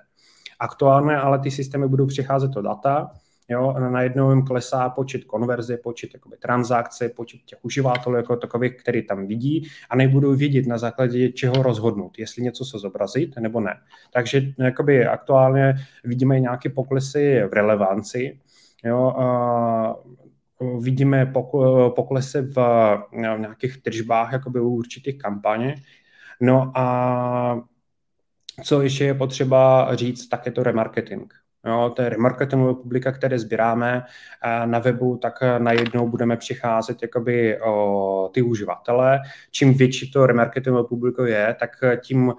Aktuálně 0.60 1.18
ale 1.18 1.40
ty 1.40 1.52
systémy 1.52 1.88
budou 1.88 2.06
přicházet 2.06 2.58
o 2.58 2.62
data, 2.62 3.12
Jo, 3.50 3.74
a 3.78 3.80
najednou 3.80 4.30
jim 4.30 4.46
klesá 4.46 4.90
počet 4.90 5.24
konverze, 5.24 5.78
počet 5.78 6.10
jakoby, 6.14 6.38
transakce, 6.38 7.10
počet 7.10 7.42
těch 7.46 7.60
uživatelů 7.62 8.16
jako 8.16 8.36
takových, 8.36 8.78
který 8.78 9.08
tam 9.08 9.28
vidí 9.28 9.68
a 9.90 9.96
nebudou 9.96 10.36
vědět 10.36 10.68
na 10.68 10.78
základě 10.78 11.32
čeho 11.32 11.64
rozhodnout, 11.64 12.20
jestli 12.20 12.44
něco 12.44 12.66
se 12.66 12.80
zobrazit 12.80 13.38
nebo 13.38 13.60
ne. 13.60 13.80
Takže 14.14 14.42
jakoby, 14.60 15.06
aktuálně 15.06 15.76
vidíme 16.04 16.40
nějaké 16.40 16.70
poklesy 16.70 17.42
v 17.50 17.54
relevanci. 17.54 18.40
Jo, 18.84 19.14
a 19.18 19.96
vidíme 20.80 21.34
poklesy 21.96 22.42
v, 22.42 22.56
v 23.12 23.40
nějakých 23.40 23.78
tržbách 23.78 24.34
jakoby 24.34 24.60
u 24.60 24.70
určitých 24.70 25.18
kampaně. 25.18 25.76
No 26.42 26.72
a 26.76 27.68
co 28.64 28.82
ještě 28.82 29.06
je 29.06 29.14
potřeba 29.14 29.96
říct, 29.96 30.28
tak 30.28 30.46
je 30.46 30.52
to 30.52 30.64
remarketing. 30.64 31.34
Jo, 31.68 31.94
to 31.96 32.02
je 32.02 32.10
remarketingové 32.10 32.74
publika, 32.74 33.12
které 33.12 33.40
sbíráme 33.40 34.04
eh, 34.44 34.68
na 34.68 34.80
webu, 34.80 35.18
tak 35.18 35.34
eh, 35.42 35.60
najednou 35.60 36.10
budeme 36.10 36.38
přicházet 36.38 37.02
jakoby 37.02 37.62
o 37.62 38.30
ty 38.34 38.42
uživatele. 38.42 39.20
Čím 39.52 39.74
větší 39.74 40.12
to 40.12 40.26
remarketingové 40.26 40.84
publiko 40.84 41.26
je, 41.26 41.56
tak 41.60 41.70
eh, 41.84 41.98
tím 41.98 42.34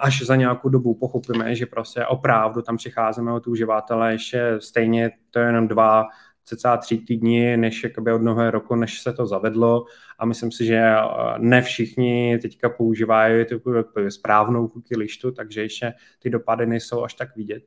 až 0.00 0.22
za 0.22 0.36
nějakou 0.36 0.68
dobu 0.68 0.94
pochopíme, 0.94 1.54
že 1.54 1.66
prostě 1.66 2.06
opravdu 2.06 2.62
tam 2.62 2.76
přicházíme 2.76 3.32
o 3.32 3.40
ty 3.40 3.50
uživatele, 3.50 4.12
ještě 4.12 4.54
stejně 4.58 5.10
to 5.30 5.38
je 5.38 5.46
jenom 5.46 5.68
dva 5.68 6.04
cca 6.44 6.76
tři 6.76 6.98
týdny, 6.98 7.56
než 7.56 7.84
jakoby 7.84 8.12
od 8.12 8.22
nového 8.22 8.50
roku, 8.50 8.74
než 8.74 9.00
se 9.00 9.12
to 9.12 9.26
zavedlo 9.26 9.84
a 10.18 10.26
myslím 10.26 10.52
si, 10.52 10.66
že 10.66 10.94
ne 11.38 11.62
všichni 11.62 12.38
teďka 12.42 12.68
používají 12.68 13.44
tu 13.44 13.60
správnou 14.08 14.68
cookie 14.68 15.06
takže 15.36 15.62
ještě 15.62 15.92
ty 16.18 16.30
dopady 16.30 16.66
nejsou 16.66 17.04
až 17.04 17.14
tak 17.14 17.36
vidět 17.36 17.62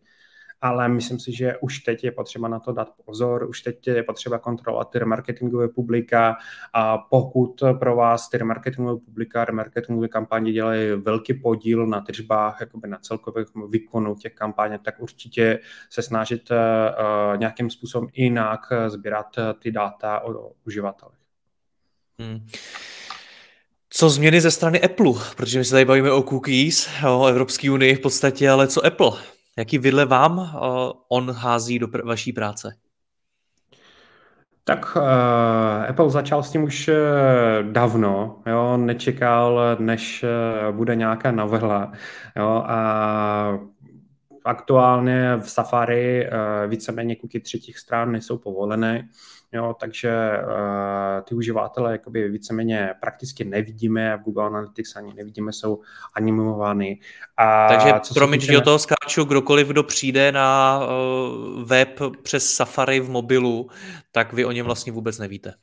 ale 0.61 0.89
myslím 0.89 1.19
si, 1.19 1.31
že 1.31 1.57
už 1.57 1.79
teď 1.79 2.03
je 2.03 2.11
potřeba 2.11 2.47
na 2.47 2.59
to 2.59 2.71
dát 2.71 2.89
pozor, 3.05 3.49
už 3.49 3.61
teď 3.61 3.87
je 3.87 4.03
potřeba 4.03 4.37
kontrolovat 4.37 4.89
ty 4.89 4.99
remarketingové 4.99 5.67
publika 5.67 6.35
a 6.73 6.97
pokud 6.97 7.63
pro 7.79 7.95
vás 7.95 8.29
ty 8.29 8.37
remarketingové 8.37 8.99
publika, 8.99 9.45
remarketingové 9.45 10.07
kampaně 10.07 10.51
dělají 10.51 10.91
velký 10.91 11.33
podíl 11.33 11.87
na 11.87 12.01
tržbách, 12.01 12.57
jakoby 12.59 12.87
na 12.87 12.97
celkových 12.97 13.47
výkonu 13.69 14.15
těch 14.15 14.33
kampaně, 14.33 14.79
tak 14.79 14.95
určitě 14.99 15.59
se 15.89 16.01
snažit 16.01 16.51
uh, 16.51 17.37
nějakým 17.37 17.69
způsobem 17.69 18.09
jinak 18.13 18.59
sbírat 18.87 19.27
ty 19.59 19.71
data 19.71 20.19
o 20.19 20.51
uživatelech. 20.65 21.19
Hmm. 22.19 22.47
Co 23.89 24.09
změny 24.09 24.41
ze 24.41 24.51
strany 24.51 24.81
Apple? 24.81 25.13
Protože 25.37 25.59
my 25.59 25.65
se 25.65 25.71
tady 25.71 25.85
bavíme 25.85 26.11
o 26.11 26.23
cookies, 26.23 26.89
o 27.07 27.25
Evropské 27.25 27.71
unii 27.71 27.95
v 27.95 27.99
podstatě, 27.99 28.49
ale 28.49 28.67
co 28.67 28.85
Apple? 28.85 29.34
Jaký 29.57 29.77
vidle 29.77 30.05
vám 30.05 30.37
uh, 30.37 30.47
on 31.09 31.31
hází 31.31 31.79
do 31.79 31.87
pr- 31.87 32.07
vaší 32.07 32.33
práce? 32.33 32.75
Tak 34.63 34.95
uh, 34.95 35.03
Apple 35.89 36.09
začal 36.09 36.43
s 36.43 36.51
tím 36.51 36.63
už 36.63 36.87
uh, 36.87 37.71
dávno, 37.71 38.41
jo, 38.45 38.77
nečekal, 38.77 39.59
než 39.79 40.23
uh, 40.23 40.75
bude 40.75 40.95
nějaká 40.95 41.31
novela, 41.31 41.91
jo, 42.35 42.63
a 42.67 43.59
aktuálně 44.45 45.37
v 45.37 45.49
Safari 45.49 46.27
uh, 46.27 46.69
víceméně 46.69 47.15
cookie 47.15 47.41
třetích 47.41 47.79
stran 47.79 48.11
nejsou 48.11 48.37
povolené, 48.37 49.07
Jo, 49.55 49.75
takže 49.79 50.31
uh, 50.43 51.23
ty 51.23 51.35
uživatele 51.35 51.91
jakoby 51.91 52.29
víceméně 52.29 52.93
prakticky 52.99 53.45
nevidíme, 53.45 54.17
v 54.17 54.21
Google 54.21 54.45
Analytics 54.45 54.95
ani 54.95 55.13
nevidíme, 55.13 55.53
jsou 55.53 55.81
animovány. 56.13 56.99
A 57.37 57.67
takže 57.67 57.93
promiň, 58.13 58.39
že 58.39 58.53
do 58.53 58.61
toho 58.61 58.79
skáču, 58.79 59.23
kdokoliv, 59.23 59.67
kdo 59.67 59.83
přijde 59.83 60.31
na 60.31 60.79
uh, 60.79 61.63
web 61.63 61.99
přes 62.21 62.53
Safari 62.53 62.99
v 62.99 63.09
mobilu, 63.09 63.69
tak 64.11 64.33
vy 64.33 64.45
o 64.45 64.51
něm 64.51 64.65
vlastně 64.65 64.91
vůbec 64.91 65.19
nevíte. 65.19 65.53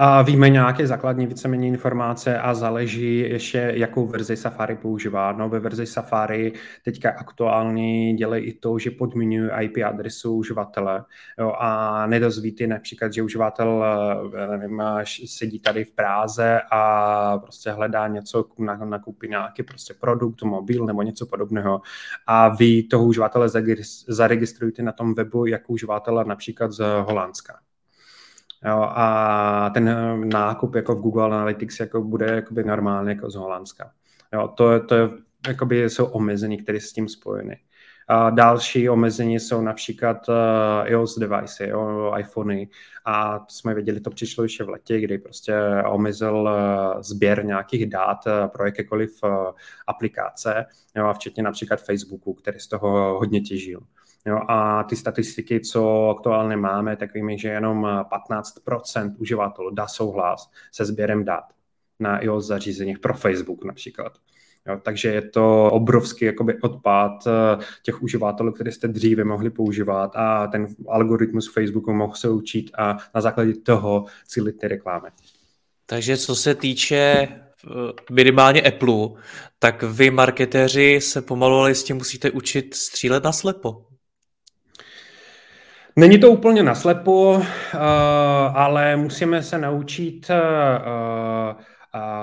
A 0.00 0.22
víme 0.22 0.50
nějaké 0.50 0.86
základní 0.86 1.26
víceméně 1.26 1.68
informace 1.68 2.38
a 2.38 2.54
záleží 2.54 3.18
ještě, 3.18 3.72
jakou 3.74 4.06
verzi 4.06 4.36
Safari 4.36 4.76
používá. 4.76 5.32
No, 5.32 5.48
ve 5.48 5.60
verzi 5.60 5.86
Safari 5.86 6.52
teďka 6.84 7.10
aktuálně 7.10 8.14
dělají 8.14 8.44
i 8.44 8.52
to, 8.52 8.78
že 8.78 8.90
podmiňují 8.90 9.50
IP 9.60 9.76
adresu 9.86 10.34
uživatele 10.34 11.04
jo, 11.38 11.52
a 11.58 12.06
nedozvíte 12.06 12.66
například, 12.66 13.12
že 13.12 13.22
uživatel 13.22 13.84
nevím, 14.50 14.82
sedí 15.26 15.60
tady 15.60 15.84
v 15.84 15.92
Práze 15.92 16.60
a 16.70 17.38
prostě 17.38 17.70
hledá 17.70 18.08
něco, 18.08 18.44
nakoupí 18.84 19.28
nějaký 19.28 19.62
prostě 19.62 19.94
produkt, 19.94 20.42
mobil 20.42 20.86
nebo 20.86 21.02
něco 21.02 21.26
podobného 21.26 21.80
a 22.26 22.48
vy 22.48 22.82
toho 22.82 23.04
uživatele 23.04 23.48
zaregistrujete 24.08 24.82
na 24.82 24.92
tom 24.92 25.14
webu 25.14 25.46
jako 25.46 25.72
uživatele 25.72 26.24
například 26.24 26.72
z 26.72 26.84
Holandska. 27.02 27.58
Jo, 28.64 28.82
a 28.82 29.70
ten 29.74 29.94
nákup 30.28 30.74
jako 30.74 30.94
v 30.94 31.00
Google 31.00 31.24
Analytics 31.24 31.80
jako 31.80 32.02
bude 32.02 32.26
jakoby 32.26 32.64
normálně 32.64 33.10
jako 33.10 33.30
z 33.30 33.34
Holandska. 33.34 33.90
Jo, 34.32 34.48
to, 34.48 34.80
to 34.80 34.94
je 34.94 35.08
jakoby 35.48 35.90
jsou 35.90 36.04
omezení, 36.04 36.58
které 36.58 36.80
s 36.80 36.92
tím 36.92 37.08
spojeny. 37.08 37.60
A 38.10 38.30
další 38.30 38.88
omezení 38.88 39.40
jsou 39.40 39.60
například 39.60 40.28
uh, 40.28 40.34
iOS 40.84 41.18
device, 41.18 41.68
jo, 41.68 42.12
iPhony 42.18 42.68
a 43.04 43.38
to 43.38 43.44
jsme 43.48 43.74
věděli, 43.74 44.00
to 44.00 44.10
přišlo 44.10 44.42
ještě 44.42 44.64
v 44.64 44.68
letě, 44.68 45.00
kdy 45.00 45.18
prostě 45.18 45.54
omezil 45.90 46.36
uh, 46.36 47.02
sběr 47.02 47.44
nějakých 47.44 47.86
dát 47.86 48.18
uh, 48.26 48.48
pro 48.48 48.64
jakékoliv 48.64 49.20
aplikace, 49.86 50.66
jo, 50.96 51.06
a 51.06 51.12
včetně 51.12 51.42
například 51.42 51.82
Facebooku, 51.82 52.32
který 52.34 52.58
z 52.58 52.68
toho 52.68 53.18
hodně 53.18 53.40
těžil. 53.40 53.80
Jo, 54.26 54.40
a 54.48 54.84
ty 54.84 54.96
statistiky, 54.96 55.60
co 55.60 56.10
aktuálně 56.10 56.56
máme, 56.56 56.96
tak 56.96 57.14
víme, 57.14 57.38
že 57.38 57.48
jenom 57.48 57.82
15% 57.82 59.14
uživatelů 59.18 59.70
dá 59.70 59.86
souhlas 59.86 60.50
se 60.72 60.84
sběrem 60.84 61.24
dat 61.24 61.44
na 62.00 62.18
iOS 62.18 62.46
zařízeních 62.46 62.98
pro 62.98 63.14
Facebook 63.14 63.64
například. 63.64 64.12
Jo, 64.68 64.80
takže 64.82 65.08
je 65.08 65.22
to 65.22 65.70
obrovský 65.72 66.24
jakoby, 66.24 66.60
odpad 66.60 67.26
eh, 67.26 67.64
těch 67.82 68.02
uživatelů, 68.02 68.52
které 68.52 68.72
jste 68.72 68.88
dříve 68.88 69.24
mohli 69.24 69.50
používat 69.50 70.16
a 70.16 70.46
ten 70.46 70.66
algoritmus 70.88 71.52
Facebooku 71.52 71.92
mohl 71.92 72.14
se 72.14 72.30
učit 72.30 72.70
a 72.78 72.96
na 73.14 73.20
základě 73.20 73.54
toho 73.54 74.04
cílit 74.26 74.58
ty 74.58 74.68
reklamy. 74.68 75.08
Takže 75.86 76.16
co 76.16 76.34
se 76.34 76.54
týče 76.54 76.96
eh, 76.96 77.32
minimálně 78.10 78.62
Apple, 78.62 79.08
tak 79.58 79.82
vy 79.82 80.10
marketéři 80.10 81.00
se 81.00 81.22
pomalu 81.22 81.56
ale 81.56 81.74
tím 81.74 81.96
musíte 81.96 82.30
učit 82.30 82.74
střílet 82.74 83.24
na 83.24 83.32
slepo. 83.32 83.87
Není 85.98 86.18
to 86.18 86.30
úplně 86.30 86.62
naslepo, 86.62 87.30
uh, 87.30 87.42
ale 88.54 88.96
musíme 88.96 89.42
se 89.42 89.58
naučit 89.58 90.30
uh, 90.30 91.60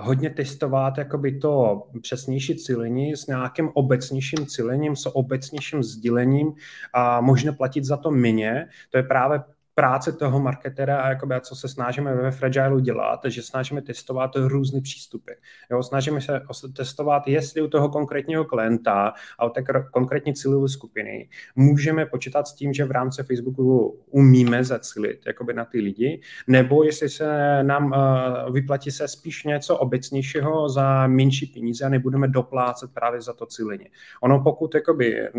hodně 0.01 0.29
testovat 0.29 0.98
jakoby 0.98 1.39
to 1.39 1.84
přesnější 2.01 2.55
cílení 2.55 3.15
s 3.15 3.27
nějakým 3.27 3.70
obecnějším 3.74 4.46
cílením, 4.46 4.96
s 4.96 5.15
obecnějším 5.15 5.84
sdílením 5.84 6.53
a 6.94 7.22
možná 7.22 7.53
platit 7.53 7.84
za 7.84 7.98
to 7.98 8.12
méně. 8.12 8.67
To 8.89 8.98
je 8.98 9.03
právě 9.03 9.39
práce 9.75 10.12
toho 10.12 10.39
marketera 10.39 11.01
a 11.01 11.10
jakoby, 11.10 11.36
co 11.41 11.55
se 11.55 11.67
snažíme 11.67 12.15
ve 12.15 12.32
Fragile 12.32 12.82
dělat, 12.82 13.20
že 13.25 13.41
snažíme 13.41 13.82
testovat 13.82 14.32
různé 14.36 14.82
přístupy. 14.82 15.32
Jo, 15.72 15.84
snažíme 15.84 16.22
se 16.22 16.41
testovat, 16.75 17.27
jestli 17.27 17.62
u 17.62 17.67
toho 17.67 17.89
konkrétního 17.89 18.46
klienta 18.46 19.13
a 19.39 19.46
u 19.46 19.50
té 19.50 19.63
konkrétní 19.91 20.34
cílové 20.34 20.70
skupiny 20.70 21.29
můžeme 21.55 22.05
počítat 22.05 22.48
s 22.48 22.53
tím, 22.53 22.74
že 22.74 22.86
v 22.86 22.91
rámci 22.91 23.24
Facebooku 23.24 23.98
umíme 24.10 24.63
zacílit 24.63 25.22
jakoby 25.27 25.53
na 25.53 25.65
ty 25.65 25.82
lidi, 25.82 26.22
nebo 26.48 26.84
jestli 26.84 27.10
se 27.10 27.63
nám 27.63 27.86
uh, 27.86 28.53
vyplatí 28.53 28.91
se 28.91 29.08
spíš 29.08 29.44
něco 29.44 29.77
obecnějšího 29.77 30.70
za 30.70 31.08
menší 31.08 31.46
peníze 31.46 31.86
a 31.86 31.89
nebudeme 31.89 32.27
doplácet 32.27 32.94
právě 32.94 33.22
za 33.22 33.34
to 33.34 33.46
cílení. 33.46 33.86
Ono 34.22 34.44
pokud 34.44 34.75
jakoby, 34.75 35.29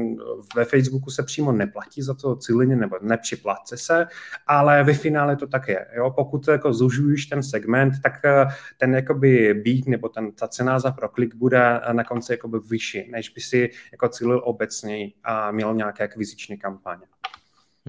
ve 0.56 0.64
Facebooku 0.64 1.10
se 1.10 1.22
přímo 1.22 1.52
neplatí 1.52 2.02
za 2.02 2.14
to 2.14 2.36
cílení 2.36 2.76
nebo 2.76 2.96
nepřiplatce 3.02 3.76
se, 3.76 4.06
ale 4.46 4.84
ve 4.84 4.94
finále 4.94 5.36
to 5.36 5.46
tak 5.46 5.68
je. 5.68 5.86
Jo? 5.96 6.10
Pokud 6.10 6.48
jako 6.48 6.72
zužuješ 6.72 7.26
ten 7.26 7.42
segment, 7.42 7.94
tak 8.02 8.24
eh, 8.24 8.46
ten 8.76 8.94
jakoby 8.94 9.54
být 9.54 9.86
nebo 9.86 10.08
ten, 10.08 10.32
ta 10.32 10.48
cena 10.48 10.78
za 10.78 10.90
proklik 10.90 11.34
bude 11.34 11.80
na 11.92 12.04
konci 12.04 12.32
jakoby 12.32 12.58
vyšší, 12.70 13.10
než 13.10 13.28
by 13.28 13.40
si 13.40 13.70
jako 13.92 14.08
cílil 14.08 14.42
obecně 14.44 15.10
a 15.24 15.50
měl 15.50 15.74
nějaké 15.74 16.04
akviziční 16.04 16.58
kampaně. 16.58 17.06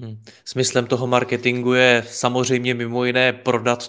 Hmm. 0.00 0.20
Smyslem 0.44 0.86
toho 0.86 1.06
marketingu 1.06 1.72
je 1.72 2.04
samozřejmě 2.08 2.74
mimo 2.74 3.04
jiné 3.04 3.32
prodat 3.32 3.88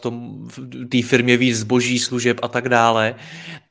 té 0.91 1.01
firmě 1.03 1.37
víc 1.37 1.57
zboží, 1.57 1.99
služeb 1.99 2.39
a 2.41 2.47
tak 2.47 2.69
dále. 2.69 3.15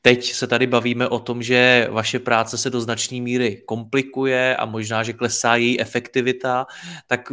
Teď 0.01 0.33
se 0.33 0.47
tady 0.47 0.67
bavíme 0.67 1.07
o 1.07 1.19
tom, 1.19 1.43
že 1.43 1.87
vaše 1.91 2.19
práce 2.19 2.57
se 2.57 2.69
do 2.69 2.81
značné 2.81 3.21
míry 3.21 3.61
komplikuje 3.65 4.55
a 4.55 4.65
možná, 4.65 5.03
že 5.03 5.13
klesá 5.13 5.55
její 5.55 5.81
efektivita, 5.81 6.65
tak 7.07 7.31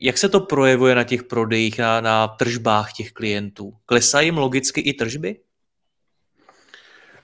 jak 0.00 0.18
se 0.18 0.28
to 0.28 0.40
projevuje 0.40 0.94
na 0.94 1.04
těch 1.04 1.22
prodejích, 1.22 1.78
na, 1.78 2.00
na 2.00 2.28
tržbách 2.28 2.92
těch 2.92 3.12
klientů? 3.12 3.72
Klesají 3.86 4.26
jim 4.26 4.38
logicky 4.38 4.80
i 4.80 4.92
tržby? 4.92 5.36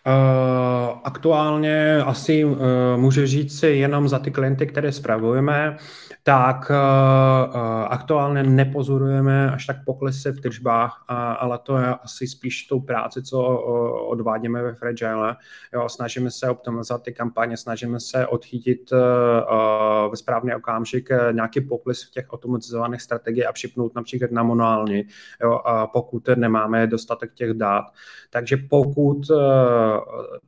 Uh, 0.07 0.99
aktuálně 1.05 2.03
asi 2.05 2.45
uh, 2.45 2.57
můžu 2.97 3.27
říct 3.27 3.59
si 3.59 3.67
jenom 3.67 4.09
za 4.09 4.19
ty 4.19 4.31
klienty, 4.31 4.67
které 4.67 4.93
spravujeme 4.93 5.77
tak 6.27 6.71
uh, 6.71 7.57
aktuálně 7.89 8.43
nepozorujeme 8.43 9.51
až 9.51 9.67
tak 9.67 9.77
poklesy 9.85 10.33
v 10.33 10.41
tržbách, 10.41 11.05
ale 11.39 11.59
to 11.59 11.79
je 11.79 11.87
asi 11.87 12.27
spíš 12.27 12.67
tou 12.67 12.81
práci, 12.81 13.23
co 13.23 13.43
odvádíme 14.09 14.63
ve 14.63 14.75
Fragile. 14.75 15.37
Jo, 15.75 15.89
snažíme 15.89 16.31
se 16.31 16.49
optimalizovat 16.49 17.03
ty 17.03 17.13
kampaně, 17.13 17.57
snažíme 17.57 18.01
se 18.01 18.27
odchytit 18.27 18.91
ve 20.11 20.17
správný 20.17 20.55
okamžik 20.55 21.09
nějaký 21.33 21.61
pokles 21.61 22.03
v 22.03 22.11
těch 22.11 22.27
automatizovaných 22.31 23.03
strategií 23.03 23.47
a 23.47 23.53
připnout 23.53 23.95
například 23.95 24.31
na 24.31 24.43
manuální, 24.43 25.03
jo, 25.43 25.61
pokud 25.93 26.29
nemáme 26.37 26.87
dostatek 26.87 27.35
těch 27.35 27.53
dát. 27.55 27.85
Takže 28.31 28.57
pokud 28.57 29.21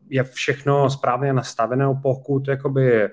je 0.09 0.25
všechno 0.25 0.91
správně 0.91 1.33
nastavené, 1.33 1.85
pokud 2.03 2.49
jakoby 2.49 3.09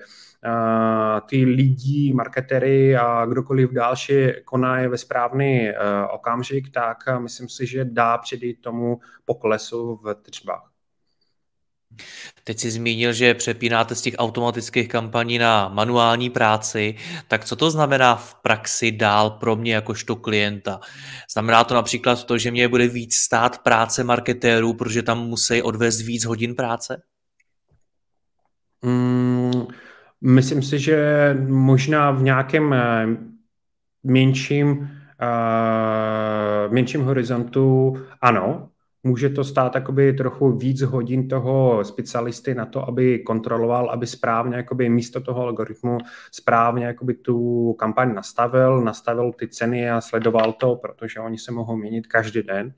ty 1.26 1.44
lidi, 1.44 2.12
marketery 2.14 2.96
a 2.96 3.26
kdokoliv 3.26 3.70
další 3.70 4.32
koná 4.44 4.88
ve 4.88 4.98
správný 4.98 5.68
uh, 5.68 5.74
okamžik, 6.14 6.70
tak 6.70 6.96
myslím 7.18 7.48
si, 7.48 7.66
že 7.66 7.84
dá 7.84 8.18
předejít 8.18 8.60
tomu 8.60 9.00
poklesu 9.24 9.96
v 9.96 10.14
tržbách. 10.14 10.73
Teď 12.44 12.58
si 12.58 12.70
zmínil, 12.70 13.12
že 13.12 13.34
přepínáte 13.34 13.94
z 13.94 14.02
těch 14.02 14.14
automatických 14.18 14.88
kampaní 14.88 15.38
na 15.38 15.68
manuální 15.68 16.30
práci, 16.30 16.94
tak 17.28 17.44
co 17.44 17.56
to 17.56 17.70
znamená 17.70 18.16
v 18.16 18.34
praxi 18.34 18.92
dál 18.92 19.30
pro 19.30 19.56
mě 19.56 19.74
jakožto 19.74 20.16
klienta? 20.16 20.80
Znamená 21.32 21.64
to 21.64 21.74
například 21.74 22.24
to, 22.24 22.38
že 22.38 22.50
mě 22.50 22.68
bude 22.68 22.88
víc 22.88 23.14
stát 23.14 23.58
práce 23.58 24.04
marketérů, 24.04 24.74
protože 24.74 25.02
tam 25.02 25.18
musí 25.18 25.62
odvést 25.62 26.00
víc 26.00 26.24
hodin 26.24 26.54
práce? 26.54 27.02
Mm, 28.82 29.66
Myslím 30.26 30.62
si, 30.62 30.78
že 30.78 31.34
možná 31.48 32.10
v 32.10 32.22
nějakém 32.22 32.72
eh, 32.72 33.06
menším, 34.04 34.70
uh, 34.70 36.72
menším 36.72 37.04
horizontu 37.04 37.96
ano, 38.20 38.68
může 39.04 39.28
to 39.28 39.44
stát 39.44 39.74
jakoby 39.74 40.12
trochu 40.12 40.52
víc 40.52 40.82
hodin 40.82 41.28
toho 41.28 41.84
specialisty 41.84 42.54
na 42.54 42.66
to, 42.66 42.88
aby 42.88 43.18
kontroloval, 43.18 43.90
aby 43.90 44.06
správně 44.06 44.56
jakoby 44.56 44.88
místo 44.88 45.20
toho 45.20 45.42
algoritmu 45.42 45.98
správně 46.32 46.86
jakoby 46.86 47.14
tu 47.14 47.72
kampaň 47.72 48.14
nastavil, 48.14 48.80
nastavil 48.80 49.32
ty 49.32 49.48
ceny 49.48 49.90
a 49.90 50.00
sledoval 50.00 50.52
to, 50.52 50.76
protože 50.76 51.20
oni 51.20 51.38
se 51.38 51.52
mohou 51.52 51.76
měnit 51.76 52.06
každý 52.06 52.42
den. 52.42 52.66
Uh, 52.66 52.72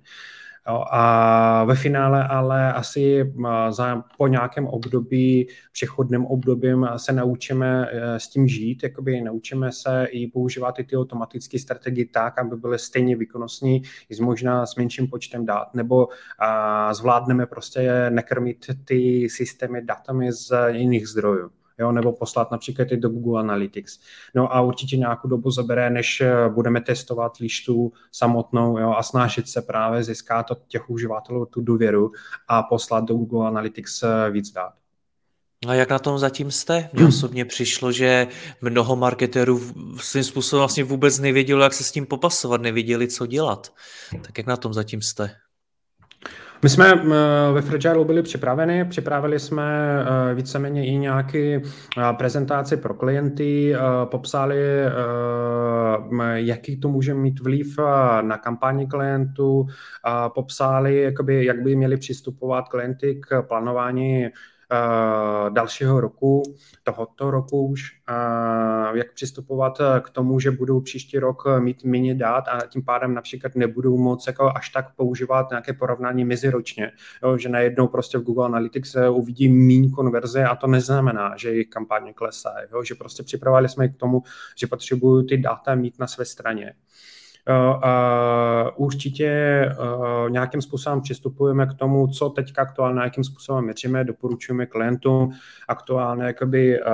Jo, 0.68 0.84
a 0.90 1.64
ve 1.64 1.74
finále 1.74 2.28
ale 2.28 2.72
asi 2.72 3.32
za, 3.70 4.04
po 4.18 4.26
nějakém 4.26 4.66
období, 4.66 5.48
přechodném 5.72 6.26
obdobím 6.26 6.88
se 6.96 7.12
naučíme 7.12 7.88
e, 7.90 8.20
s 8.20 8.28
tím 8.28 8.48
žít, 8.48 8.82
jakoby 8.82 9.20
naučíme 9.20 9.72
se 9.72 10.06
i 10.10 10.26
používat 10.26 10.78
i 10.78 10.84
ty 10.84 10.96
automatické 10.96 11.58
strategie 11.58 12.06
tak, 12.12 12.38
aby 12.38 12.56
byly 12.56 12.78
stejně 12.78 13.16
výkonnostní, 13.16 13.82
i 14.08 14.22
možná 14.22 14.66
s 14.66 14.76
menším 14.76 15.08
počtem 15.08 15.46
dat, 15.46 15.74
nebo 15.74 16.08
a, 16.38 16.94
zvládneme 16.94 17.46
prostě 17.46 18.10
nekrmit 18.10 18.66
ty 18.84 19.28
systémy 19.30 19.82
datami 19.82 20.32
z 20.32 20.52
jiných 20.68 21.08
zdrojů 21.08 21.50
jo, 21.78 21.92
nebo 21.92 22.12
poslat 22.12 22.50
například 22.50 22.92
i 22.92 22.96
do 22.96 23.08
Google 23.08 23.40
Analytics. 23.40 24.00
No 24.34 24.54
a 24.54 24.60
určitě 24.60 24.96
nějakou 24.96 25.28
dobu 25.28 25.50
zabere, 25.50 25.90
než 25.90 26.20
eh, 26.20 26.48
budeme 26.48 26.80
testovat 26.80 27.36
lištu 27.36 27.92
samotnou 28.12 28.78
jo, 28.78 28.94
a 28.98 29.02
snažit 29.02 29.48
se 29.48 29.62
právě 29.62 30.04
získat 30.04 30.50
od 30.50 30.58
těch 30.68 30.90
uživatelů 30.90 31.46
tu 31.46 31.60
důvěru 31.60 32.12
a 32.48 32.62
poslat 32.62 33.04
do 33.04 33.14
Google 33.14 33.46
Analytics 33.46 34.02
eh, 34.02 34.30
víc 34.30 34.52
dát. 34.52 34.72
A 35.68 35.74
jak 35.74 35.90
na 35.90 35.98
tom 35.98 36.18
zatím 36.18 36.50
jste? 36.50 36.88
Mně 36.92 37.06
osobně 37.08 37.44
přišlo, 37.44 37.92
že 37.92 38.26
mnoho 38.60 38.96
marketérů 38.96 39.60
svým 40.00 40.24
způsobem 40.24 40.60
vlastně 40.60 40.84
vůbec 40.84 41.18
nevědělo, 41.18 41.62
jak 41.62 41.74
se 41.74 41.84
s 41.84 41.92
tím 41.92 42.06
popasovat, 42.06 42.60
nevěděli, 42.60 43.08
co 43.08 43.26
dělat. 43.26 43.72
Tak 44.22 44.38
jak 44.38 44.46
na 44.46 44.56
tom 44.56 44.74
zatím 44.74 45.02
jste? 45.02 45.30
My 46.62 46.68
jsme 46.68 46.92
eh, 46.92 47.52
ve 47.52 47.62
Fragile 47.62 48.04
byli 48.04 48.22
připraveni, 48.22 48.84
připravili 48.84 49.40
jsme 49.40 49.64
eh, 50.30 50.34
víceméně 50.34 50.86
i 50.86 50.96
nějaké 50.96 51.38
eh, 51.38 51.62
prezentaci 52.18 52.76
pro 52.76 52.94
klienty, 52.94 53.74
popsali, 54.04 54.56
jaký 56.34 56.76
to 56.76 56.88
může 56.88 57.14
mít 57.14 57.40
vliv 57.40 57.78
na 58.20 58.38
kampani 58.38 58.86
klientů, 58.86 59.66
popsali, 60.34 61.02
jakoby, 61.02 61.44
jak 61.44 61.62
by 61.62 61.76
měli 61.76 61.96
přistupovat 61.96 62.68
klienty 62.68 63.20
k 63.28 63.42
plánování 63.42 64.28
dalšího 65.48 66.00
roku, 66.00 66.42
tohoto 66.82 67.30
roku 67.30 67.66
už, 67.66 67.82
uh, 68.10 68.96
jak 68.96 69.12
přistupovat 69.12 69.78
k 70.00 70.10
tomu, 70.10 70.40
že 70.40 70.50
budou 70.50 70.80
příští 70.80 71.18
rok 71.18 71.42
mít 71.58 71.84
méně 71.84 72.14
dát 72.14 72.48
a 72.48 72.66
tím 72.66 72.84
pádem 72.84 73.14
například 73.14 73.54
nebudou 73.54 73.98
moc 73.98 74.26
jako 74.26 74.52
až 74.56 74.68
tak 74.68 74.94
používat 74.96 75.50
nějaké 75.50 75.72
porovnání 75.72 76.24
meziročně, 76.24 76.92
jo, 77.22 77.38
že 77.38 77.48
najednou 77.48 77.88
prostě 77.88 78.18
v 78.18 78.22
Google 78.22 78.46
Analytics 78.46 78.96
uvidí 79.10 79.48
méně 79.48 79.90
konverze 79.90 80.44
a 80.44 80.56
to 80.56 80.66
neznamená, 80.66 81.36
že 81.36 81.50
jejich 81.50 81.68
kampaně 81.68 82.12
klesají, 82.12 82.66
jo, 82.72 82.84
že 82.84 82.94
prostě 82.94 83.22
připravovali 83.22 83.68
jsme 83.68 83.88
k 83.88 83.96
tomu, 83.96 84.22
že 84.56 84.66
potřebují 84.66 85.26
ty 85.26 85.38
data 85.38 85.74
mít 85.74 85.98
na 85.98 86.06
své 86.06 86.24
straně. 86.24 86.74
Uh, 87.48 88.70
určitě 88.76 89.62
uh, 89.78 90.30
nějakým 90.30 90.62
způsobem 90.62 91.00
přistupujeme 91.00 91.66
k 91.66 91.74
tomu, 91.74 92.08
co 92.08 92.28
teďka 92.28 92.62
aktuálně, 92.62 93.00
jakým 93.00 93.24
způsobem 93.24 93.64
měříme, 93.64 94.04
doporučujeme 94.04 94.66
klientům 94.66 95.32
aktuálně 95.68 96.24
jakoby, 96.24 96.80
uh, 96.80 96.86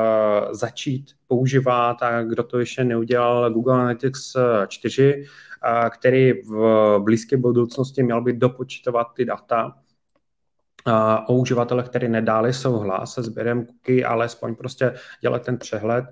začít 0.52 1.10
používat 1.26 2.02
a 2.02 2.22
kdo 2.22 2.42
to 2.42 2.58
ještě 2.58 2.84
neudělal 2.84 3.50
Google 3.50 3.74
Analytics 3.74 4.36
4, 4.68 5.24
který 5.90 6.32
v 6.32 6.98
blízké 6.98 7.36
budoucnosti 7.36 8.02
měl 8.02 8.22
být 8.22 8.36
dopočítovat 8.36 9.06
ty 9.14 9.24
data 9.24 9.74
o 11.26 11.34
uživatelech, 11.34 11.86
který 11.86 12.08
nedáli 12.08 12.52
souhlas 12.52 13.14
se 13.14 13.22
sběrem 13.22 13.66
cookie, 13.66 14.06
alespoň 14.06 14.54
prostě 14.54 14.94
dělat 15.20 15.44
ten 15.44 15.58
přehled. 15.58 16.04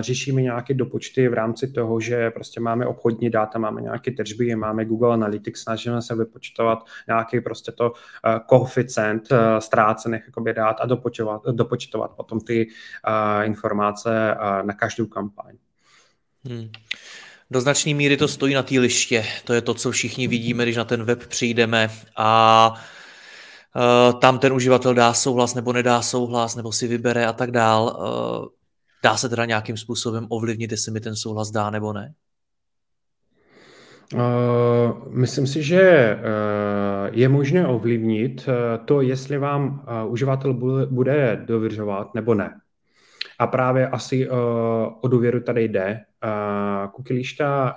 Řešíme 0.00 0.42
nějaké 0.42 0.74
dopočty 0.74 1.28
v 1.28 1.34
rámci 1.34 1.72
toho, 1.72 2.00
že 2.00 2.30
prostě 2.30 2.60
máme 2.60 2.86
obchodní 2.86 3.30
data, 3.30 3.58
máme 3.58 3.80
nějaké 3.80 4.10
tržby, 4.10 4.56
máme 4.56 4.84
Google 4.84 5.12
Analytics, 5.12 5.62
snažíme 5.62 6.02
se 6.02 6.14
vypočítovat 6.14 6.78
nějaký 7.08 7.40
prostě 7.40 7.72
to 7.72 7.92
koeficient 8.46 9.28
ztrácených 9.58 10.22
jakoby 10.26 10.54
dát 10.54 10.76
a 10.80 10.86
dopočítovat, 10.86 11.42
dopočítovat 11.50 12.10
potom 12.10 12.40
ty 12.40 12.68
informace 13.42 14.34
na 14.62 14.74
každou 14.74 15.06
kampaň. 15.06 15.54
Hmm. 16.44 16.70
Do 17.50 17.60
značné 17.60 17.94
míry 17.94 18.16
to 18.16 18.28
stojí 18.28 18.54
na 18.54 18.62
té 18.62 18.78
liště. 18.78 19.24
To 19.44 19.52
je 19.52 19.60
to, 19.60 19.74
co 19.74 19.90
všichni 19.90 20.28
vidíme, 20.28 20.62
když 20.62 20.76
na 20.76 20.84
ten 20.84 21.04
web 21.04 21.26
přijdeme 21.26 21.90
a 22.16 22.74
tam 24.20 24.38
ten 24.38 24.52
uživatel 24.52 24.94
dá 24.94 25.12
souhlas 25.12 25.54
nebo 25.54 25.72
nedá 25.72 26.02
souhlas, 26.02 26.56
nebo 26.56 26.72
si 26.72 26.88
vybere 26.88 27.26
a 27.26 27.32
tak 27.32 27.50
dál. 27.50 27.96
Eh, 27.96 28.48
dá 29.04 29.16
se 29.16 29.28
teda 29.28 29.44
nějakým 29.44 29.76
způsobem 29.76 30.26
ovlivnit, 30.28 30.70
jestli 30.70 30.92
mi 30.92 31.00
ten 31.00 31.16
souhlas 31.16 31.50
dá 31.50 31.70
nebo 31.70 31.92
ne? 31.92 32.14
Uh, 34.14 34.20
myslím 35.08 35.46
si, 35.46 35.62
že 35.62 36.16
uh, 36.18 37.14
je 37.18 37.28
možné 37.28 37.66
ovlivnit 37.66 38.48
uh, 38.48 38.84
to, 38.84 39.00
jestli 39.00 39.38
vám 39.38 39.86
uživatel 40.06 40.54
bude, 40.90 41.42
dověřovat 41.46 42.14
nebo 42.14 42.34
ne. 42.34 42.60
A 43.38 43.46
právě 43.46 43.88
asi 43.88 44.30
o 45.00 45.08
důvěru 45.08 45.40
tady 45.40 45.64
jde. 45.64 46.00
Cookie 46.96 47.22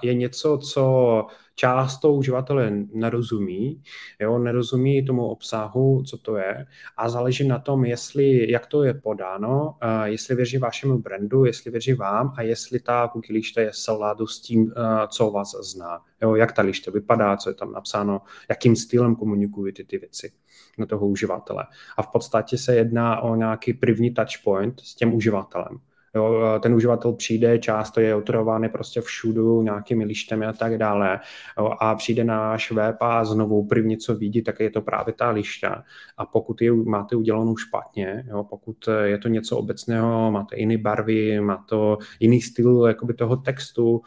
je 0.01 0.13
něco, 0.13 0.58
co 0.58 1.25
často 1.55 2.13
uživatelé 2.13 2.71
nerozumí, 2.93 3.81
jo, 4.19 4.37
nerozumí 4.37 5.05
tomu 5.05 5.25
obsahu, 5.25 6.03
co 6.03 6.17
to 6.17 6.37
je 6.37 6.65
a 6.97 7.09
záleží 7.09 7.47
na 7.47 7.59
tom, 7.59 7.85
jestli, 7.85 8.51
jak 8.51 8.67
to 8.67 8.83
je 8.83 8.93
podáno, 8.93 9.77
jestli 10.03 10.35
věří 10.35 10.57
vašemu 10.57 10.97
brandu, 10.97 11.45
jestli 11.45 11.71
věří 11.71 11.93
vám 11.93 12.33
a 12.37 12.41
jestli 12.41 12.79
ta 12.79 13.07
cookie 13.07 13.33
lišta 13.33 13.61
je 13.61 13.69
souladu 13.73 14.27
s 14.27 14.41
tím, 14.41 14.73
co 15.07 15.31
vás 15.31 15.55
zná. 15.73 15.99
Jo, 16.21 16.35
jak 16.35 16.51
ta 16.51 16.61
lišta 16.61 16.91
vypadá, 16.91 17.37
co 17.37 17.49
je 17.49 17.53
tam 17.53 17.71
napsáno, 17.71 18.21
jakým 18.49 18.75
stylem 18.75 19.15
komunikujete 19.15 19.83
ty 19.83 19.97
věci 19.97 20.31
na 20.77 20.85
toho 20.85 21.07
uživatele. 21.07 21.65
A 21.97 22.01
v 22.01 22.07
podstatě 22.07 22.57
se 22.57 22.75
jedná 22.75 23.21
o 23.21 23.35
nějaký 23.35 23.73
první 23.73 24.13
touchpoint 24.13 24.79
s 24.79 24.95
tím 24.95 25.13
uživatelem. 25.13 25.79
Jo, 26.15 26.60
ten 26.60 26.73
uživatel 26.73 27.13
přijde, 27.13 27.60
často 27.60 27.99
je 27.99 28.15
otrovaný 28.15 28.69
prostě 28.69 29.02
všudu 29.02 29.62
nějakými 29.62 30.06
lištemi 30.06 30.45
a 30.45 30.54
tak 30.54 30.78
dále 30.78 31.19
jo, 31.58 31.71
a 31.80 31.95
přijde 31.95 32.23
na 32.23 32.38
náš 32.38 32.71
web 32.71 32.95
a 32.99 33.26
znovu 33.26 33.67
první, 33.67 33.97
co 33.97 34.15
vidí, 34.15 34.41
tak 34.41 34.60
je 34.60 34.69
to 34.69 34.82
právě 34.82 35.13
ta 35.13 35.30
lišta 35.30 35.84
a 36.17 36.26
pokud 36.26 36.62
ji 36.62 36.71
máte 36.71 37.15
udělanou 37.15 37.58
špatně, 37.58 38.26
jo, 38.28 38.43
pokud 38.43 38.78
je 39.04 39.17
to 39.17 39.28
něco 39.28 39.58
obecného, 39.58 40.32
máte 40.32 40.60
jiné 40.60 40.78
barvy, 40.78 41.41
má 41.41 41.65
to 41.69 41.97
jiný 42.19 42.41
styl 42.41 42.86
jakoby 42.88 43.13
toho 43.13 43.36
textu, 43.36 44.02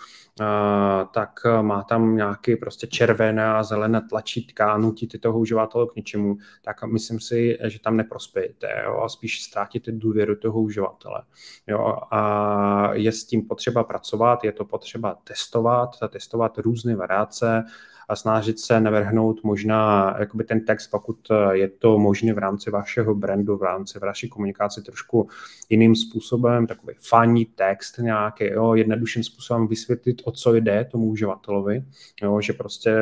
tak 1.14 1.30
má 1.62 1.82
tam 1.82 2.16
nějaký 2.16 2.56
prostě 2.56 2.86
červené 2.86 3.46
a 3.46 3.62
zelené 3.62 4.02
tlačítka 4.08 4.72
a 4.72 4.78
nutíte 4.78 5.18
toho 5.18 5.38
uživatele 5.38 5.86
k 5.92 5.96
něčemu, 5.96 6.36
tak 6.64 6.84
myslím 6.84 7.20
si, 7.20 7.58
že 7.66 7.80
tam 7.80 7.96
neprospějete 7.96 8.68
jo, 8.84 9.00
a 9.04 9.08
spíš 9.08 9.42
ztrátíte 9.42 9.92
důvěru 9.92 10.36
toho 10.36 10.60
uživatele. 10.60 11.22
Jo, 11.66 11.95
a 12.10 12.90
je 12.92 13.12
s 13.12 13.24
tím 13.24 13.42
potřeba 13.42 13.84
pracovat, 13.84 14.44
je 14.44 14.52
to 14.52 14.64
potřeba 14.64 15.18
testovat, 15.24 15.90
testovat 16.08 16.58
různé 16.58 16.96
variace, 16.96 17.64
a 18.08 18.16
snažit 18.16 18.60
se 18.60 18.80
navrhnout 18.80 19.44
možná 19.44 20.14
jakoby 20.18 20.44
ten 20.44 20.64
text, 20.64 20.88
pokud 20.90 21.18
eh, 21.30 21.56
je 21.56 21.68
to 21.68 21.98
možné 21.98 22.32
v 22.32 22.38
rámci 22.38 22.70
vašeho 22.70 23.14
brandu, 23.14 23.56
v 23.56 23.62
rámci 23.62 23.98
vaší 23.98 24.28
komunikace 24.28 24.82
trošku 24.82 25.28
jiným 25.68 25.96
způsobem, 25.96 26.66
takový 26.66 26.94
funny 27.00 27.44
text 27.44 27.98
nějaký, 27.98 28.44
jo, 28.44 28.74
jednodušším 28.74 29.24
způsobem 29.24 29.66
vysvětlit, 29.66 30.22
o 30.24 30.30
co 30.30 30.54
jde 30.54 30.84
tomu 30.84 31.06
uživatelovi, 31.06 31.84
jo, 32.22 32.40
že 32.40 32.52
prostě 32.52 32.94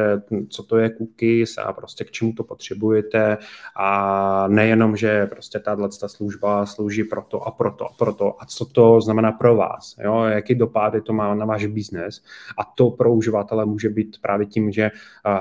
co 0.48 0.62
to 0.62 0.76
je 0.76 0.90
cookies 0.90 1.58
a 1.58 1.72
prostě 1.72 2.04
k 2.04 2.10
čemu 2.10 2.32
to 2.32 2.44
potřebujete 2.44 3.38
a 3.76 4.48
nejenom, 4.48 4.96
že 4.96 5.26
prostě 5.26 5.58
tahle 5.58 5.88
služba 6.06 6.66
slouží 6.66 7.04
pro 7.04 7.22
to 7.22 7.42
a 7.42 7.50
pro 7.50 7.70
to 7.70 7.84
a 7.84 7.92
pro 7.98 8.14
to. 8.14 8.42
A 8.42 8.46
co 8.46 8.64
to 8.64 9.00
znamená 9.00 9.32
pro 9.32 9.56
vás, 9.56 9.96
jo, 10.04 10.22
jaký 10.22 10.54
dopady 10.54 11.00
to 11.00 11.12
má 11.12 11.34
na 11.34 11.46
váš 11.46 11.66
biznes. 11.66 12.22
A 12.58 12.64
to 12.64 12.90
pro 12.90 13.12
uživatele 13.12 13.64
může 13.64 13.88
být 13.88 14.16
právě 14.20 14.46
tím, 14.46 14.72
že 14.72 14.90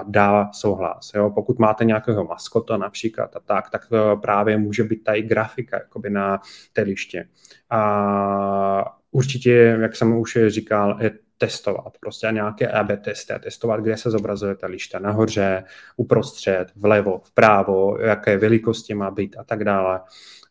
dá 0.07 0.49
souhlas. 0.53 1.11
Jo? 1.15 1.29
Pokud 1.29 1.59
máte 1.59 1.85
nějakého 1.85 2.23
maskota 2.23 2.77
například 2.77 3.35
a 3.35 3.39
tak, 3.39 3.69
tak 3.69 3.87
e, 3.93 4.15
právě 4.15 4.57
může 4.57 4.83
být 4.83 5.03
ta 5.03 5.13
i 5.13 5.21
grafika 5.21 5.77
jakoby 5.77 6.09
na 6.09 6.41
té 6.73 6.81
liště. 6.81 7.27
A 7.69 8.97
určitě, 9.11 9.77
jak 9.81 9.95
jsem 9.95 10.17
už 10.17 10.37
říkal, 10.47 10.97
je 11.01 11.11
testovat, 11.43 11.97
prostě 11.99 12.27
nějaké 12.31 12.67
AB 12.67 12.91
testy 13.03 13.33
a 13.33 13.39
testovat, 13.39 13.79
kde 13.79 13.97
se 13.97 14.11
zobrazuje 14.11 14.55
ta 14.55 14.67
lišta, 14.67 14.99
nahoře, 14.99 15.63
uprostřed, 15.97 16.65
vlevo, 16.75 17.21
vpravo, 17.23 17.97
jaké 17.99 18.37
velikosti 18.37 18.93
má 18.93 19.11
být 19.11 19.35
a 19.39 19.43
tak 19.43 19.63
dále. 19.63 20.01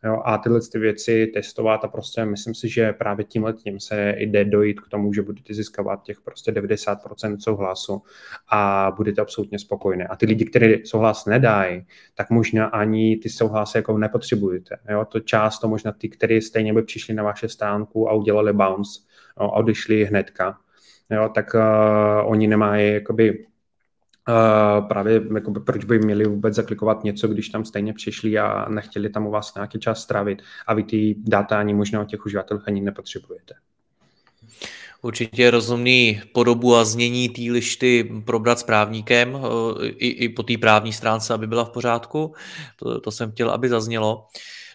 Jo, 0.05 0.23
a 0.25 0.39
tyhle 0.39 0.61
ty 0.73 0.79
věci 0.79 1.27
testovat 1.35 1.85
a 1.85 1.89
prostě 1.89 2.25
myslím 2.25 2.55
si, 2.55 2.69
že 2.69 2.93
právě 2.93 3.25
tím 3.25 3.45
letím 3.45 3.81
se 3.81 4.15
jde 4.19 4.45
dojít 4.45 4.81
k 4.81 4.89
tomu, 4.89 5.13
že 5.13 5.23
budete 5.23 5.55
získávat 5.55 6.03
těch 6.03 6.21
prostě 6.21 6.53
90% 6.53 7.37
souhlasu 7.39 8.03
a 8.49 8.93
budete 8.97 9.21
absolutně 9.21 9.59
spokojné. 9.59 10.07
A 10.07 10.17
ty 10.17 10.27
lidi, 10.27 10.45
kteří 10.45 10.87
souhlas 10.87 11.27
nedají, 11.27 11.87
tak 12.15 12.31
možná 12.31 12.67
ani 12.67 13.17
ty 13.17 13.29
souhlasy 13.29 13.79
jako 13.79 13.99
nepotřebujete. 13.99 14.77
Jo, 14.91 15.05
to 15.05 15.21
často 15.21 15.69
možná 15.69 15.93
ty, 15.93 16.09
kteří 16.09 16.41
stejně 16.41 16.75
by 16.75 16.83
přišli 16.83 17.15
na 17.15 17.23
vaše 17.23 17.49
stránku 17.49 18.09
a 18.09 18.13
udělali 18.13 18.53
bounce 18.53 19.01
jo, 19.41 19.47
a 19.47 19.53
odešli 19.53 20.05
hnedka, 20.05 20.59
jo, 21.13 21.29
tak 21.35 21.55
uh, 21.55 22.31
oni 22.31 22.47
nemají 22.47 22.93
jakoby 22.93 23.47
Uh, 24.29 24.89
právě 24.89 25.23
jakoby, 25.35 25.61
proč 25.61 25.85
by 25.85 25.99
měli 25.99 26.25
vůbec 26.25 26.55
zaklikovat 26.55 27.05
něco, 27.05 27.29
když 27.29 27.49
tam 27.49 27.65
stejně 27.65 27.93
přišli 27.93 28.39
a 28.39 28.69
nechtěli 28.69 29.09
tam 29.09 29.27
u 29.27 29.31
vás 29.31 29.55
nějaký 29.55 29.79
čas 29.79 30.03
strávit 30.03 30.43
a 30.67 30.75
vy 30.75 30.83
ty 30.83 31.15
data 31.19 31.59
ani 31.59 31.75
možná 31.75 32.01
o 32.01 32.05
těch 32.05 32.27
uživatelích 32.27 32.63
ani 32.67 32.81
nepotřebujete. 32.81 33.55
Určitě 35.03 35.51
rozumný 35.51 36.21
podobu 36.33 36.77
a 36.77 36.85
znění 36.85 37.29
té 37.29 37.43
lišty 37.43 38.13
probrat 38.25 38.59
s 38.59 38.63
právníkem 38.63 39.37
eh, 39.37 39.87
i, 39.87 40.09
i 40.09 40.29
po 40.29 40.43
té 40.43 40.59
právní 40.59 40.93
stránce, 40.93 41.35
aby 41.35 41.47
byla 41.47 41.65
v 41.65 41.71
pořádku. 41.71 42.35
To, 42.77 43.01
to 43.01 43.11
jsem 43.11 43.33
chtěl, 43.33 43.51
aby 43.51 43.69
zaznělo. 43.69 44.27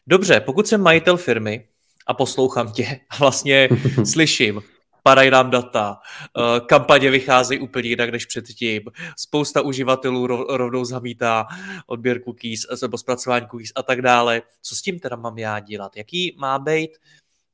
Dobře, 0.08 0.40
pokud 0.40 0.68
jsem 0.68 0.82
majitel 0.82 1.18
firmy 1.18 1.66
a 2.08 2.14
poslouchám 2.14 2.72
tě 2.72 3.00
a 3.10 3.18
vlastně 3.20 3.70
slyším, 4.04 4.62
padají 5.08 5.30
nám 5.30 5.50
data, 5.50 6.00
eh, 6.38 6.60
kampaně 6.60 7.12
vycházejí 7.12 7.60
úplně 7.60 7.90
jinak 7.90 8.10
než 8.10 8.26
předtím, 8.26 8.82
spousta 9.18 9.62
uživatelů 9.62 10.28
rovnou 10.58 10.86
zamítá 10.86 11.48
odběr 11.86 12.22
cookies 12.24 12.66
eh, 12.72 12.76
nebo 12.82 12.98
zpracování 12.98 13.48
cookies 13.48 13.72
a 13.76 13.84
tak 13.84 14.02
dále. 14.02 14.42
Co 14.62 14.76
s 14.76 14.82
tím 14.82 15.00
teda 15.00 15.16
mám 15.16 15.38
já 15.38 15.60
dělat? 15.60 15.98
Jaký 15.98 16.36
má 16.40 16.60
být 16.60 16.92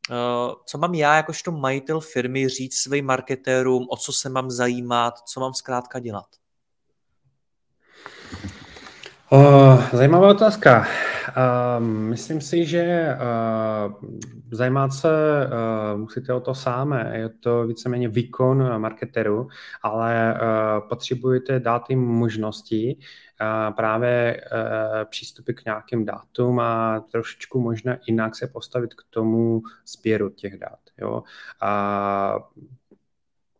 Uh, 0.10 0.54
co 0.66 0.78
mám 0.78 0.94
já 0.94 1.16
jakožto 1.16 1.52
majitel 1.52 2.00
firmy 2.00 2.50
říct 2.50 2.76
svým 2.76 3.06
marketérům, 3.06 3.88
o 3.89 3.98
co 3.98 4.13
se 4.13 4.30
mám 4.30 4.52
zajímat, 4.52 5.13
co 5.20 5.39
mám 5.39 5.54
zkrátka 5.54 6.00
dělat? 6.00 6.26
Uh, 9.34 9.84
zajímavá 9.93 10.30
otázka. 10.30 10.80
Uh, 10.80 11.84
myslím 11.86 12.41
si, 12.41 12.65
že 12.65 13.15
uh, 13.15 14.10
zajímat 14.52 14.93
se 14.93 15.10
uh, 15.46 16.00
musíte 16.00 16.34
o 16.34 16.39
to 16.39 16.56
samé. 16.56 17.12
Je 17.15 17.30
to 17.30 17.67
víceméně 17.67 18.08
výkon 18.08 18.80
marketeru, 18.82 19.48
ale 19.84 20.34
uh, 20.34 20.89
potřebujete 20.89 21.60
dát 21.60 21.89
jim 21.89 22.00
možnosti 22.00 22.98
uh, 22.98 23.74
právě 23.76 24.41
uh, 24.41 25.10
přístupy 25.10 25.54
k 25.54 25.65
nějakým 25.65 26.06
datům 26.06 26.60
a 26.60 27.04
trošičku 27.12 27.62
možná 27.62 27.98
jinak 28.08 28.36
se 28.36 28.48
postavit 28.48 28.93
k 28.93 29.04
tomu 29.10 29.62
sběru 29.88 30.30
těch 30.30 30.58
dat. 30.60 30.80
Jo? 30.98 31.24
Uh, 31.63 32.41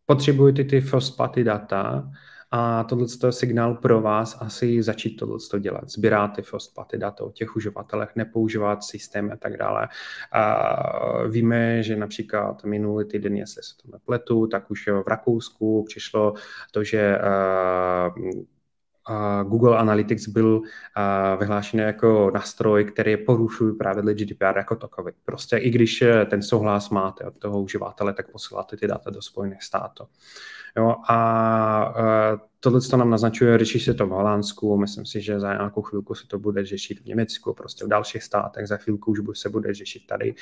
potřebujete 0.06 0.64
ty 0.64 0.82
first 0.82 1.18
party 1.18 1.44
data, 1.44 2.10
a 2.56 2.84
tohle 2.84 3.08
je 3.26 3.32
signál 3.32 3.76
pro 3.76 4.02
vás 4.02 4.38
asi 4.42 4.84
začít 4.84 5.16
tohle 5.16 5.38
dělat. 5.60 5.90
Sbírat 5.90 6.28
ty 6.28 6.42
first 6.42 6.76
party 6.76 6.98
data 6.98 7.24
o 7.24 7.32
těch 7.32 7.56
uživatelech, 7.56 8.10
nepoužívat 8.16 8.84
systém 8.84 9.32
a 9.32 9.36
tak 9.36 9.58
dále. 9.58 9.88
A 10.32 11.28
víme, 11.28 11.84
že 11.84 11.96
například 11.96 12.64
minulý 12.64 13.06
týden, 13.06 13.38
jestli 13.38 13.64
se 13.64 13.74
to 13.84 13.92
nepletu, 13.92 14.48
tak 14.48 14.72
už 14.72 14.88
v 14.88 15.08
Rakousku 15.08 15.84
přišlo 15.88 16.34
to, 16.72 16.84
že 16.84 17.18
Google 19.44 19.78
Analytics 19.78 20.28
byl 20.28 20.62
vyhlášen 21.40 21.80
jako 21.80 22.32
nástroj, 22.34 22.86
který 22.86 23.18
porušuje 23.18 23.74
pravidly 23.74 24.14
GDPR 24.14 24.58
jako 24.58 24.76
takový. 24.76 25.12
Prostě 25.26 25.58
i 25.58 25.70
když 25.70 26.02
eh, 26.02 26.26
ten 26.26 26.42
souhlas 26.42 26.90
máte 26.90 27.26
od 27.26 27.38
toho 27.38 27.62
uživatele, 27.62 28.14
tak 28.14 28.32
posíláte 28.32 28.78
ty 28.78 28.88
data 28.88 29.10
do 29.10 29.22
Spojených 29.22 29.64
států. 29.64 30.04
Jo, 30.78 30.96
a 31.10 31.94
uh, 32.34 32.40
tohle 32.60 32.82
to 32.82 32.98
nám 32.98 33.10
naznačuje, 33.10 33.58
řeší 33.58 33.80
se 33.80 33.94
to 33.94 34.08
v 34.08 34.10
Holandsku, 34.10 34.78
myslím 34.78 35.06
si, 35.06 35.22
že 35.22 35.40
za 35.40 35.54
nějakou 35.54 35.82
chvilku 35.82 36.16
se 36.16 36.28
to 36.28 36.40
bude 36.40 36.66
řešit 36.66 37.00
v 37.00 37.06
Německu, 37.06 37.54
prostě 37.54 37.86
v 37.86 37.88
dalších 37.88 38.24
státech, 38.24 38.68
za 38.68 38.78
chvilku 38.78 39.12
už 39.12 39.40
se 39.40 39.50
bude 39.50 39.74
řešit 39.74 40.08
tady. 40.08 40.36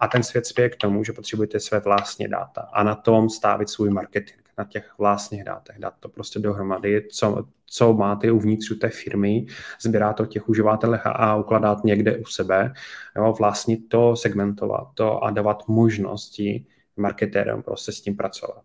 A 0.00 0.08
ten 0.08 0.22
svět 0.22 0.46
spěje 0.46 0.68
k 0.70 0.76
tomu, 0.76 1.04
že 1.04 1.12
potřebujete 1.12 1.60
své 1.60 1.80
vlastní 1.80 2.28
data 2.28 2.60
a 2.60 2.82
na 2.82 2.94
tom 2.94 3.30
stavit 3.30 3.68
svůj 3.68 3.90
marketing, 3.90 4.45
na 4.58 4.64
těch 4.64 4.94
vlastních 4.98 5.44
datech, 5.44 5.78
dát 5.78 5.94
to 6.00 6.08
prostě 6.08 6.38
dohromady, 6.38 7.06
co, 7.10 7.44
co 7.66 7.92
máte 7.92 8.32
uvnitř 8.32 8.78
té 8.80 8.88
firmy, 8.88 9.46
sbírat 9.80 10.16
to 10.16 10.26
těch 10.26 10.48
uživatelech 10.48 11.06
a, 11.06 11.36
ukládat 11.36 11.84
někde 11.84 12.16
u 12.16 12.24
sebe, 12.24 12.74
jo, 13.16 13.34
vlastně 13.38 13.76
to 13.88 14.16
segmentovat 14.16 14.88
to 14.94 15.24
a 15.24 15.30
dávat 15.30 15.68
možnosti 15.68 16.64
marketérům 16.96 17.62
prostě 17.62 17.92
s 17.92 18.00
tím 18.00 18.16
pracovat. 18.16 18.62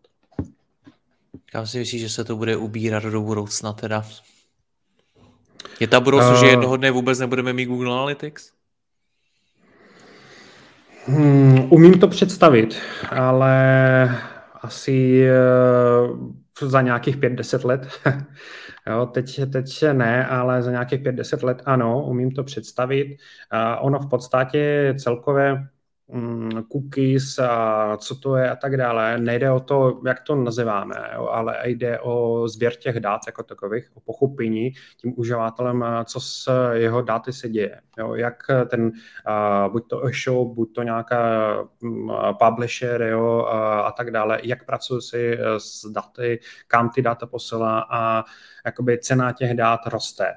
Kam 1.51 1.67
si 1.67 1.79
myslíš, 1.79 2.01
že 2.01 2.09
se 2.09 2.23
to 2.23 2.35
bude 2.35 2.57
ubírat 2.57 3.03
do 3.03 3.21
budoucna 3.21 3.73
teda? 3.73 4.05
Je 5.79 5.87
ta 5.87 5.99
budoucnost, 5.99 6.37
uh, 6.37 6.39
že 6.39 6.47
jednoho 6.47 6.77
dne 6.77 6.91
vůbec 6.91 7.19
nebudeme 7.19 7.53
mít 7.53 7.65
Google 7.65 7.93
Analytics? 7.93 8.51
Hmm, 11.05 11.67
umím 11.69 11.99
to 11.99 12.07
představit, 12.07 12.77
ale 13.09 14.21
asi 14.61 15.25
uh, 16.11 16.31
za 16.61 16.81
nějakých 16.81 17.17
5-10 17.17 17.65
let. 17.65 17.87
jo, 18.87 19.05
teď, 19.05 19.41
teď 19.53 19.83
ne, 19.93 20.27
ale 20.27 20.61
za 20.63 20.71
nějakých 20.71 21.01
5-10 21.01 21.45
let 21.45 21.61
ano, 21.65 22.05
umím 22.05 22.31
to 22.31 22.43
představit. 22.43 23.17
Ono 23.81 23.99
v 23.99 24.09
podstatě 24.09 24.93
celkově 24.99 25.67
cookies 26.71 27.39
a 27.39 27.97
co 27.97 28.15
to 28.15 28.35
je 28.35 28.49
a 28.49 28.55
tak 28.55 28.77
dále. 28.77 29.17
Nejde 29.17 29.51
o 29.51 29.59
to, 29.59 30.01
jak 30.05 30.21
to 30.21 30.35
nazýváme, 30.35 30.95
ale 31.31 31.57
jde 31.63 31.99
o 31.99 32.47
sběr 32.47 32.75
těch 32.75 32.99
dát 32.99 33.21
jako 33.27 33.43
takových, 33.43 33.89
o 33.93 33.99
pochopení 33.99 34.71
tím 34.97 35.13
uživatelem, 35.17 35.85
co 36.05 36.19
s 36.19 36.51
jeho 36.73 37.01
dáty 37.01 37.33
se 37.33 37.49
děje. 37.49 37.81
Jo, 37.97 38.13
jak 38.13 38.43
ten, 38.67 38.81
uh, 38.85 39.71
buď 39.71 39.87
to 39.87 40.05
e-shop, 40.05 40.47
buď 40.55 40.75
to 40.75 40.83
nějaká 40.83 41.21
um, 41.83 42.11
publisher 42.45 43.01
jo, 43.01 43.45
a, 43.49 43.81
a 43.81 43.91
tak 43.91 44.11
dále, 44.11 44.39
jak 44.43 44.65
pracuje 44.65 45.01
si 45.01 45.37
s 45.57 45.91
daty, 45.91 46.39
kam 46.67 46.89
ty 46.89 47.01
data 47.01 47.25
posílá 47.25 47.87
a 47.89 48.23
jakoby 48.65 48.99
cena 48.99 49.31
těch 49.31 49.53
dát 49.53 49.79
roste. 49.87 50.33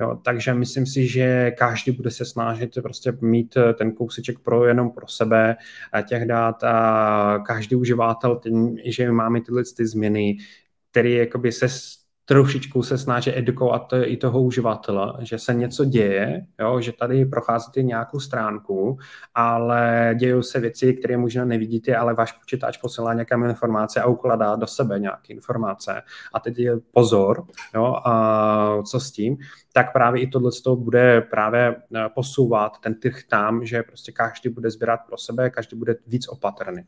Jo, 0.00 0.20
takže 0.24 0.54
myslím 0.54 0.86
si, 0.86 1.08
že 1.08 1.50
každý 1.50 1.92
bude 1.92 2.10
se 2.10 2.24
snažit 2.24 2.78
prostě 2.82 3.12
mít 3.20 3.56
eh, 3.56 3.74
ten 3.74 3.92
kouseček 3.92 4.38
pro 4.38 4.64
jenom 4.64 4.90
pro 4.90 5.08
sebe 5.08 5.56
a 5.92 6.02
těch 6.02 6.24
dát 6.24 6.64
a 6.64 7.38
každý 7.46 7.76
uživatel, 7.76 8.36
tím, 8.36 8.78
že 8.84 9.12
máme 9.12 9.40
tyhle 9.40 9.62
ty 9.76 9.86
změny, 9.86 10.36
který 10.90 11.14
jakoby 11.14 11.52
se 11.52 11.68
trošičku 12.24 12.82
se 12.82 12.98
snaží 12.98 13.38
edukovat 13.38 13.92
i 14.02 14.16
toho 14.16 14.42
uživatele, 14.42 15.12
že 15.20 15.38
se 15.38 15.54
něco 15.54 15.84
děje, 15.84 16.46
jo, 16.60 16.80
že 16.80 16.92
tady 16.92 17.24
procházíte 17.26 17.82
nějakou 17.82 18.20
stránku, 18.20 18.98
ale 19.34 20.14
dějí 20.18 20.42
se 20.42 20.60
věci, 20.60 20.94
které 20.94 21.16
možná 21.16 21.44
nevidíte, 21.44 21.96
ale 21.96 22.14
váš 22.14 22.32
počítač 22.32 22.76
posílá 22.76 23.14
nějaké 23.14 23.34
informace 23.34 24.00
a 24.00 24.06
ukladá 24.06 24.56
do 24.56 24.66
sebe 24.66 24.98
nějaké 24.98 25.32
informace. 25.32 26.02
A 26.32 26.40
teď 26.40 26.58
je 26.58 26.76
pozor, 26.92 27.44
jo, 27.74 27.96
a 28.04 28.82
co 28.82 29.00
s 29.00 29.12
tím, 29.12 29.36
tak 29.72 29.92
právě 29.92 30.22
i 30.22 30.26
tohle 30.26 30.50
bude 30.74 31.20
právě 31.20 31.76
eh, 31.96 32.08
posouvat 32.14 32.78
ten 32.78 32.94
trh 32.94 33.22
tam, 33.30 33.64
že 33.64 33.82
prostě 33.82 34.12
každý 34.12 34.48
bude 34.48 34.70
sbírat 34.70 35.00
pro 35.06 35.18
sebe, 35.18 35.50
každý 35.50 35.76
bude 35.76 35.96
víc 36.06 36.28
opatrný. 36.28 36.82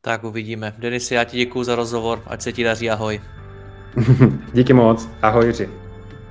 Tak 0.00 0.24
uvidíme. 0.24 0.74
Denis, 0.78 1.10
já 1.10 1.24
ti 1.24 1.36
děkuji 1.36 1.64
za 1.64 1.74
rozhovor, 1.74 2.22
ať 2.26 2.42
se 2.42 2.52
ti 2.52 2.64
daří, 2.64 2.90
ahoj. 2.90 3.20
Díky 4.52 4.72
moc, 4.72 5.08
ahoj 5.22 5.46
Jiří. 5.46 5.87